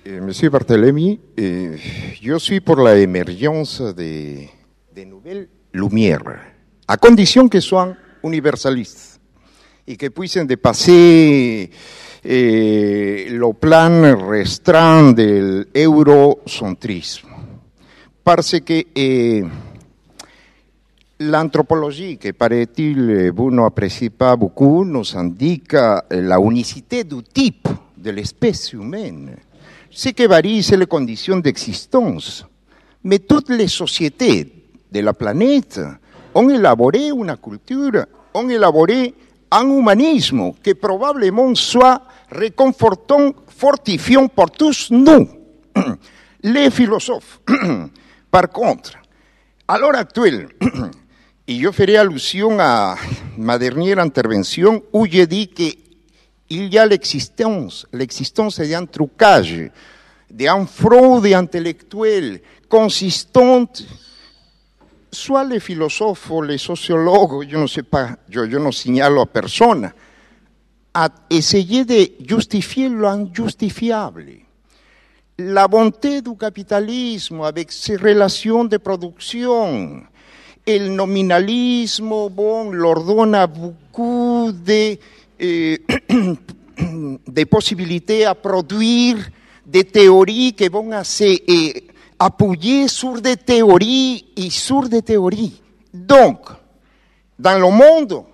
[0.07, 4.49] Monsieur Barthélemy, je suis pour la émergence des,
[4.95, 6.23] des nouvelles lumières,
[6.87, 7.95] à condition qu'elles soient
[8.25, 9.18] universalistes
[9.89, 11.71] y que pudiesen dépasser
[12.23, 17.29] eh, le plan restreint del eurocentrisme.
[18.23, 19.43] Parce que eh,
[21.21, 28.75] l'anthropologie, que paraît-il vous n'appréciez pas beaucoup, nous indique la unicité du type de l'espèce
[28.75, 29.37] humaine.
[29.91, 32.47] Ce qui varie, c'est les conditions d'existence.
[33.05, 34.53] Mais toutes les sociétés
[34.93, 35.81] de la planète
[36.35, 39.15] ont élaboré une culture, ont élaboré
[39.51, 45.29] un humanisme que probablement soit réconfortant, fortifiant pour tous nous,
[46.43, 47.41] les philosophes.
[48.31, 48.93] Par contre,
[49.67, 50.49] à l'heure actuelle,
[51.47, 52.97] et je ferai allusion à
[53.37, 55.77] ma dernière intervention où j'ai dit qu'il
[56.51, 59.71] y a l'existence, l'existence d'un trucage,
[60.31, 63.83] d'un fraude intellectuelle consistante
[65.11, 69.91] soit les philosophes, les sociologues, je ne sais pas, je, je ne signalo a personne,
[70.95, 74.27] à essayer de justifier l'injustifiable.
[75.39, 80.03] La bonté du capitalisme avec ses relations de production,
[80.67, 84.99] el nominalismo, bon, leur donne beaucoup de,
[85.39, 85.79] eh,
[87.27, 89.17] de possibilités à produire
[89.65, 91.85] des théories qui vont assez eh,
[92.19, 95.61] appuyer sur des théories et sur des théories.
[95.93, 96.49] Donc,
[97.39, 98.25] dans le monde,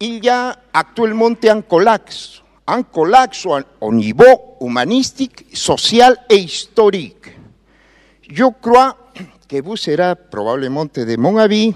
[0.00, 7.32] il y a actuellement un collapse un colapso au niveau humanistique, social et historique.
[8.28, 8.96] Je crois
[9.48, 11.72] que vous serez probablement de mon avis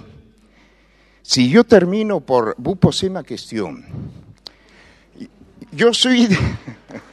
[1.22, 3.84] si yo termino por vous poser ma question.
[5.72, 5.92] Yo.
[6.06, 6.28] Eh,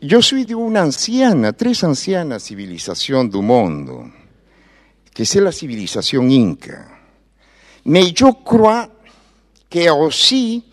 [0.00, 4.10] yo soy de una anciana, tres ancianas civilización du mundo,
[5.12, 6.98] que es la civilización inca.
[7.84, 8.88] Mais yo crois
[9.68, 10.64] que aussi,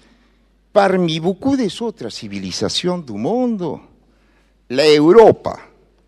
[0.71, 3.79] parmi beaucoup des autres civilisations du monde,
[4.69, 5.59] l'Europa,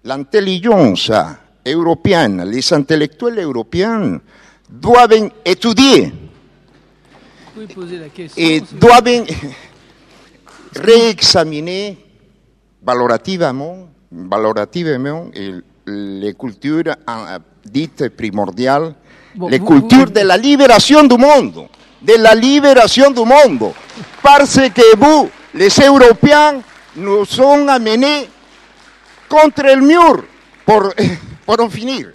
[0.03, 1.11] l'intelligence
[1.65, 4.21] européenne, les intellectuels européens
[4.69, 6.13] doivent étudier
[8.37, 9.25] et doivent
[10.75, 12.08] réexaminer
[12.83, 15.27] valorativement, valorativement
[15.85, 16.95] les cultures
[17.65, 18.93] dites primordiales
[19.35, 21.67] Bon, les vous- cultures vous- de la libération du monde,
[22.01, 23.71] de la libération du monde,
[24.23, 26.61] parce que vous, les Européens,
[26.95, 28.27] nous ont amenés
[29.27, 30.23] contre le mur
[30.65, 30.91] pour,
[31.45, 32.11] pour en finir.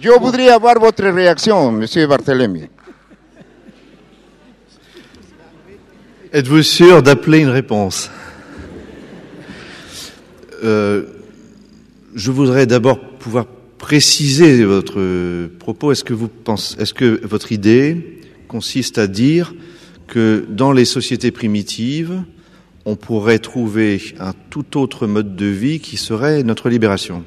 [0.00, 2.68] Je voudrais avoir votre réaction, Monsieur Barthélemy.
[6.32, 8.10] Êtes-vous sûr d'appeler une réponse
[10.64, 11.04] Euh,
[12.14, 15.92] Je voudrais d'abord pouvoir préciser votre propos.
[15.92, 19.52] Est-ce que vous pensez, est-ce que votre idée consiste à dire
[20.06, 22.22] que dans les sociétés primitives,
[22.84, 27.24] on pourrait trouver un tout autre mode de vie qui serait notre libération?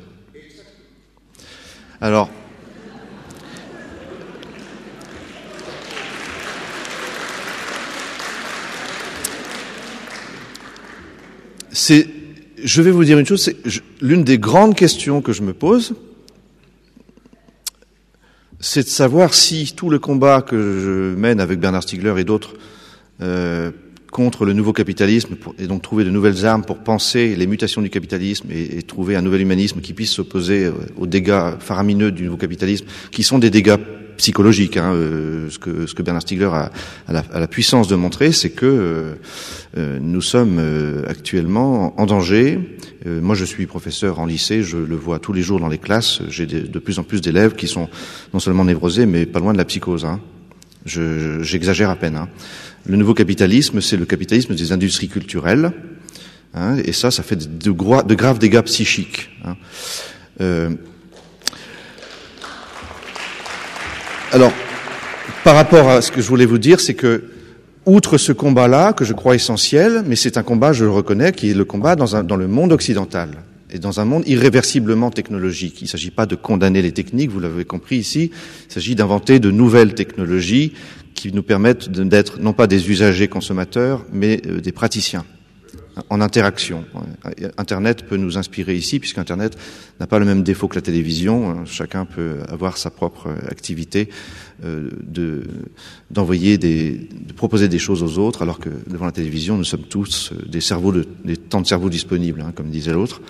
[1.99, 2.29] Alors,
[11.71, 12.07] c'est,
[12.63, 13.55] je vais vous dire une chose, c'est
[14.01, 15.93] l'une des grandes questions que je me pose,
[18.59, 22.53] c'est de savoir si tout le combat que je mène avec Bernard Stiegler et d'autres
[23.21, 23.71] euh,
[24.11, 27.89] contre le nouveau capitalisme, et donc trouver de nouvelles armes pour penser les mutations du
[27.89, 32.23] capitalisme et, et trouver un nouvel humanisme qui puisse s'opposer euh, aux dégâts faramineux du
[32.23, 33.77] nouveau capitalisme, qui sont des dégâts
[34.17, 34.77] psychologiques.
[34.77, 36.71] Hein, euh, ce, que, ce que Bernard Stiegler a,
[37.07, 39.13] a, la, a la puissance de montrer, c'est que euh,
[39.77, 40.59] euh, nous sommes
[41.07, 42.59] actuellement en danger.
[43.05, 46.19] Moi, je suis professeur en lycée, je le vois tous les jours dans les classes.
[46.27, 47.87] J'ai des- de plus en plus d'élèves qui sont
[48.33, 50.03] non seulement névrosés, mais pas loin de la psychose.
[50.03, 50.19] Hein.
[50.85, 52.17] Je- je- J'exagère à peine.
[52.17, 52.27] Hein.
[52.85, 55.71] Le nouveau capitalisme, c'est le capitalisme des industries culturelles.
[56.53, 59.29] Hein, et ça, ça fait de, de de graves dégâts psychiques.
[59.45, 59.55] Hein.
[60.41, 60.71] Euh,
[64.33, 64.51] alors,
[65.45, 67.23] par rapport à ce que je voulais vous dire, c'est que,
[67.85, 71.49] outre ce combat-là, que je crois essentiel, mais c'est un combat, je le reconnais, qui
[71.49, 73.29] est le combat dans, dans le monde occidental
[73.71, 75.81] et dans un monde irréversiblement technologique.
[75.81, 78.31] Il ne s'agit pas de condamner les techniques, vous l'avez compris ici,
[78.69, 80.73] il s'agit d'inventer de nouvelles technologies
[81.13, 85.25] qui nous permettent d'être non pas des usagers consommateurs, mais euh, des praticiens
[86.09, 86.85] en interaction.
[87.57, 89.57] Internet peut nous inspirer ici, puisque Internet
[89.99, 91.65] n'a pas le même défaut que la télévision.
[91.65, 94.09] Chacun peut avoir sa propre activité
[94.63, 95.43] euh, de
[96.09, 99.83] d'envoyer des, de proposer des choses aux autres, alors que devant la télévision, nous sommes
[99.83, 103.21] tous euh, des cerveaux, de, des temps de cerveau disponibles, hein, comme disait l'autre.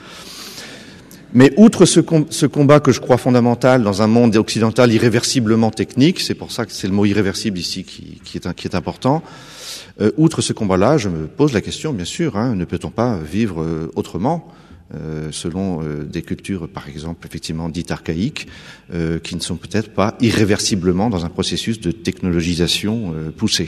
[1.34, 2.00] Mais outre ce,
[2.30, 6.66] ce, combat que je crois fondamental dans un monde occidental irréversiblement technique, c'est pour ça
[6.66, 9.22] que c'est le mot irréversible ici qui, qui, est, qui est, important,
[10.00, 13.18] euh, outre ce combat-là, je me pose la question, bien sûr, hein, ne peut-on pas
[13.18, 14.48] vivre euh, autrement
[14.94, 18.48] euh, selon des cultures, par exemple, effectivement dites archaïques,
[19.24, 23.68] qui ne sont peut-être pas irréversiblement dans un processus de technologisation poussée.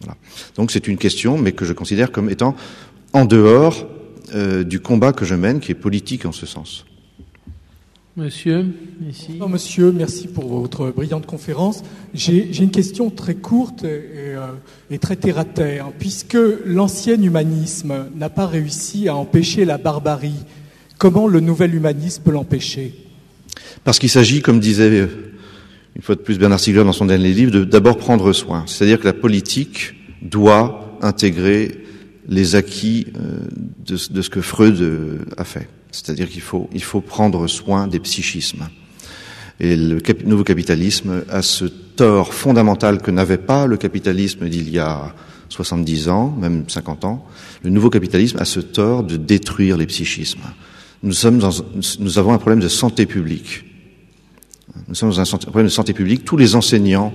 [0.00, 0.18] Voilà.
[0.56, 2.54] Donc c'est une question, mais que je considère comme étant
[3.14, 3.88] en dehors
[4.66, 6.84] du combat que je mène, qui est politique en ce sens.
[8.14, 8.66] Monsieur,
[9.08, 9.38] ici.
[9.40, 11.82] Non, monsieur, merci pour votre brillante conférence.
[12.12, 14.02] J'ai une question très courte et,
[14.36, 14.48] euh,
[14.90, 15.92] et très terre à terre.
[15.98, 16.36] Puisque
[16.66, 20.44] l'ancien humanisme n'a pas réussi à empêcher la barbarie,
[20.98, 22.92] comment le nouvel humanisme peut l'empêcher?
[23.82, 25.08] Parce qu'il s'agit, comme disait
[25.96, 28.64] une fois de plus Bernard Stiegler dans son dernier livre, de d'abord prendre soin.
[28.66, 31.78] C'est-à-dire que la politique doit intégrer
[32.28, 33.06] les acquis
[33.86, 35.66] de, de ce que Freud a fait.
[35.92, 38.68] C'est-à-dire qu'il faut, il faut prendre soin des psychismes.
[39.60, 44.78] Et le nouveau capitalisme a ce tort fondamental que n'avait pas le capitalisme d'il y
[44.78, 45.14] a
[45.50, 47.24] 70 ans, même 50 ans.
[47.62, 50.40] Le nouveau capitalisme a ce tort de détruire les psychismes.
[51.02, 51.40] Nous, sommes
[51.98, 53.64] nous avons un problème de santé publique.
[54.88, 56.24] Nous sommes dans un problème de santé publique.
[56.24, 57.12] Tous les enseignants,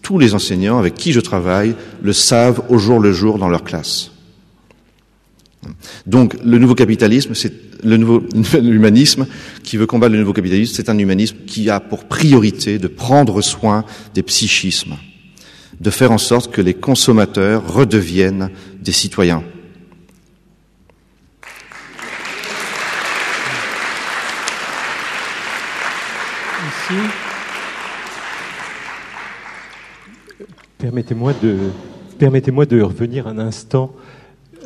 [0.00, 3.64] tous les enseignants avec qui je travaille le savent au jour le jour dans leur
[3.64, 4.10] classe.
[6.06, 7.52] Donc, le nouveau capitalisme, c'est
[7.84, 8.22] le nouveau
[8.60, 9.26] l'humanisme
[9.62, 13.42] qui veut combattre le nouveau capitalisme, c'est un humanisme qui a pour priorité de prendre
[13.42, 14.96] soin des psychismes.
[15.78, 18.48] de faire en sorte que les consommateurs redeviennent
[18.80, 19.42] des citoyens.
[30.78, 31.34] Permettez-moi
[32.66, 33.92] de, revenir un instant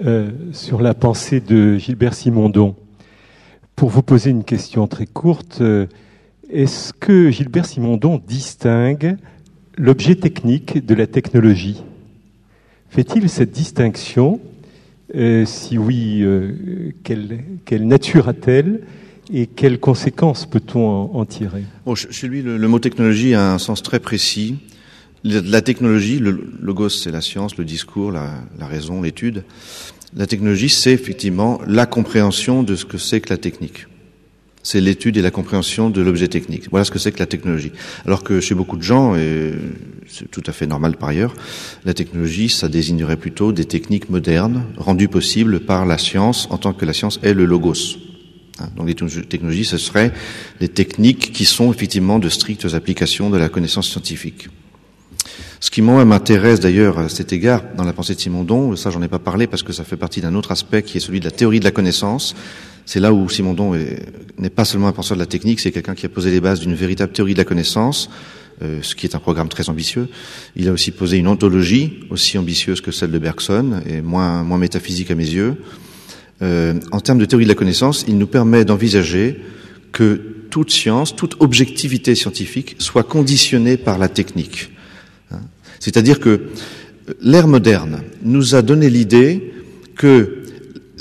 [0.07, 2.75] euh, sur la pensée de Gilbert Simondon.
[3.77, 5.87] Pour vous poser une question très courte, euh,
[6.51, 9.17] est-ce que Gilbert Simondon distingue
[9.77, 11.83] l'objet technique de la technologie?
[12.89, 14.41] Fait-il cette distinction?
[15.15, 16.25] Euh, Si oui,
[17.05, 18.81] quelle, nature a-t-elle
[19.31, 21.65] et quelles conséquences peut-on en, tirer?
[21.95, 24.61] Chez lui, le, mot technologie a un sens très précis.
[25.23, 29.45] La technologie, le logos, c'est la science, le discours, la, raison, l'étude.
[30.17, 33.87] La technologie, c'est effectivement la compréhension de ce que c'est que la technique.
[34.63, 36.71] C'est l'étude et la compréhension de l'objet technique.
[36.71, 37.73] Voilà ce que c'est que la technologie.
[38.07, 39.53] Alors que chez beaucoup de gens, et
[40.07, 41.35] c'est tout à fait normal par ailleurs,
[41.85, 46.73] la technologie, ça désignerait plutôt des techniques modernes, rendues possibles par la science, en tant
[46.73, 47.99] que la science est le logos.
[48.59, 50.13] Hein, donc les technologies, ce seraient
[50.61, 54.49] des techniques qui sont effectivement de strictes applications de la connaissance scientifique.
[55.63, 59.03] Ce qui moi m'intéresse d'ailleurs à cet égard dans la pensée de Simondon, ça j'en
[59.03, 61.27] ai pas parlé parce que ça fait partie d'un autre aspect qui est celui de
[61.27, 62.35] la théorie de la connaissance.
[62.87, 63.75] C'est là où Simondon
[64.39, 66.61] n'est pas seulement un penseur de la technique, c'est quelqu'un qui a posé les bases
[66.61, 68.09] d'une véritable théorie de la connaissance,
[68.63, 70.09] euh, ce qui est un programme très ambitieux.
[70.57, 75.11] Il a aussi posé une ontologie aussi ambitieuse que celle de Bergson et moins, métaphysique
[75.11, 75.57] à mes yeux.
[76.41, 79.43] Euh, en termes de théorie de la connaissance, il nous permet d'envisager
[79.93, 84.71] que toute science, toute objectivité scientifique soit conditionnée par la technique.
[85.81, 86.43] C'est-à-dire que
[87.21, 89.53] l'ère moderne nous a donné l'idée
[89.97, 90.45] que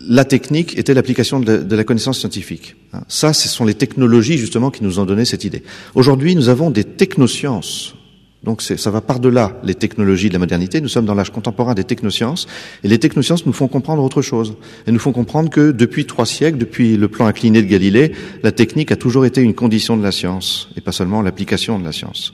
[0.08, 2.76] la technique était l'application de, la connaissance scientifique.
[3.08, 5.62] Ça, ce sont les technologies justement qui nous ont donné cette idée.
[5.94, 7.94] Aujourd'hui, nous avons des technosciences.
[8.42, 10.80] Donc ça va par-delà les technologies de la modernité.
[10.82, 12.48] Nous sommes dans l'âge contemporain des technosciences.
[12.84, 14.56] Et les technosciences nous font comprendre autre chose.
[14.88, 18.54] Elles nous font comprendre que depuis trois siècles, depuis le plan incliné de Galilée, la
[18.54, 21.92] technique a toujours été une condition de la science, et pas seulement l'application de la
[21.92, 22.34] science.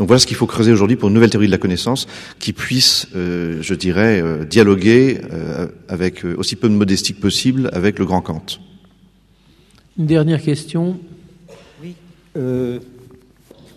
[0.00, 2.06] Donc voilà ce qu'il faut creuser aujourd'hui pour une nouvelle théorie de la connaissance
[2.38, 7.68] qui puisse, euh, je dirais, euh, dialoguer euh, avec aussi peu de modestie que possible
[7.74, 8.46] avec le grand Kant.
[9.98, 10.98] Une dernière question.
[11.82, 11.94] Oui.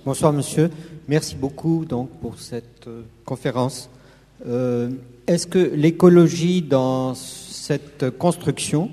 [0.05, 0.69] bonsoir monsieur.
[1.09, 2.87] Merci beaucoup donc pour cette
[3.25, 3.89] conférence.
[4.47, 8.91] Est-ce que l'écologie dans cette construction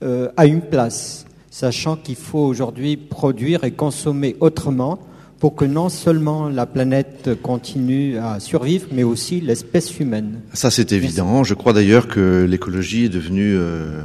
[0.00, 4.98] a une place, sachant qu'il faut aujourd'hui produire et consommer autrement
[5.44, 10.40] pour que non seulement la planète continue à survivre, mais aussi l'espèce humaine.
[10.54, 11.44] Ça, c'est évident.
[11.44, 14.00] Je crois d'ailleurs que l'écologie est devenue euh,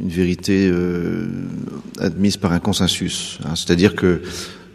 [0.00, 1.26] une vérité euh,
[2.00, 3.38] admise par un consensus.
[3.44, 3.56] Hein.
[3.56, 4.22] C'est-à-dire que,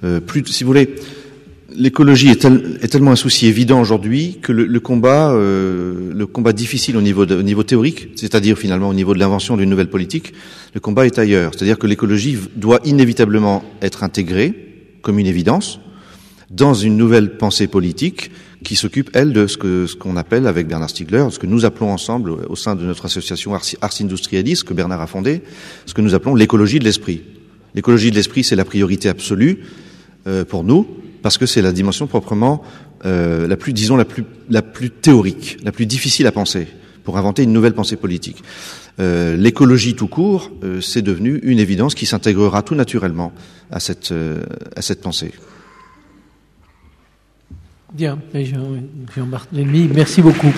[0.03, 0.93] euh, plus, si vous voulez,
[1.75, 6.97] l'écologie est, est, tellement un souci évident aujourd'hui que le, le combat, le combat difficile
[6.97, 10.33] au niveau, de, au niveau théorique, c'est-à-dire finalement au niveau de l'invention d'une nouvelle politique,
[10.75, 11.53] le combat est ailleurs.
[11.55, 14.67] C'est-à-dire que l'écologie doit inévitablement être intégrée
[15.02, 15.80] comme une évidence
[16.49, 18.32] dans une nouvelle pensée politique
[18.64, 21.66] qui s'occupe, elle, de ce que ce qu'on appelle avec Bernard Stiegler, ce que nous
[21.66, 25.41] appelons ensemble au sein de notre association Ars, Industrialis, que Bernard a fondée,
[25.86, 27.24] ce que nous appelons l'écologie de l'esprit.
[27.74, 29.64] L'écologie de l'esprit, c'est la priorité absolue
[30.28, 30.86] euh, pour nous,
[31.24, 32.62] parce que c'est la dimension proprement
[33.06, 36.68] euh, la plus, disons, la plus, la plus théorique, la plus difficile à penser,
[37.04, 38.43] pour inventer une nouvelle pensée politique.
[39.02, 43.32] Euh, l'écologie tout court, euh, c'est devenu une évidence qui s'intégrera tout naturellement
[43.72, 44.44] à cette, euh,
[45.02, 45.34] pensée.
[47.94, 48.19] Bien,
[49.15, 50.53] Jean-Barthélemy, merci beaucoup.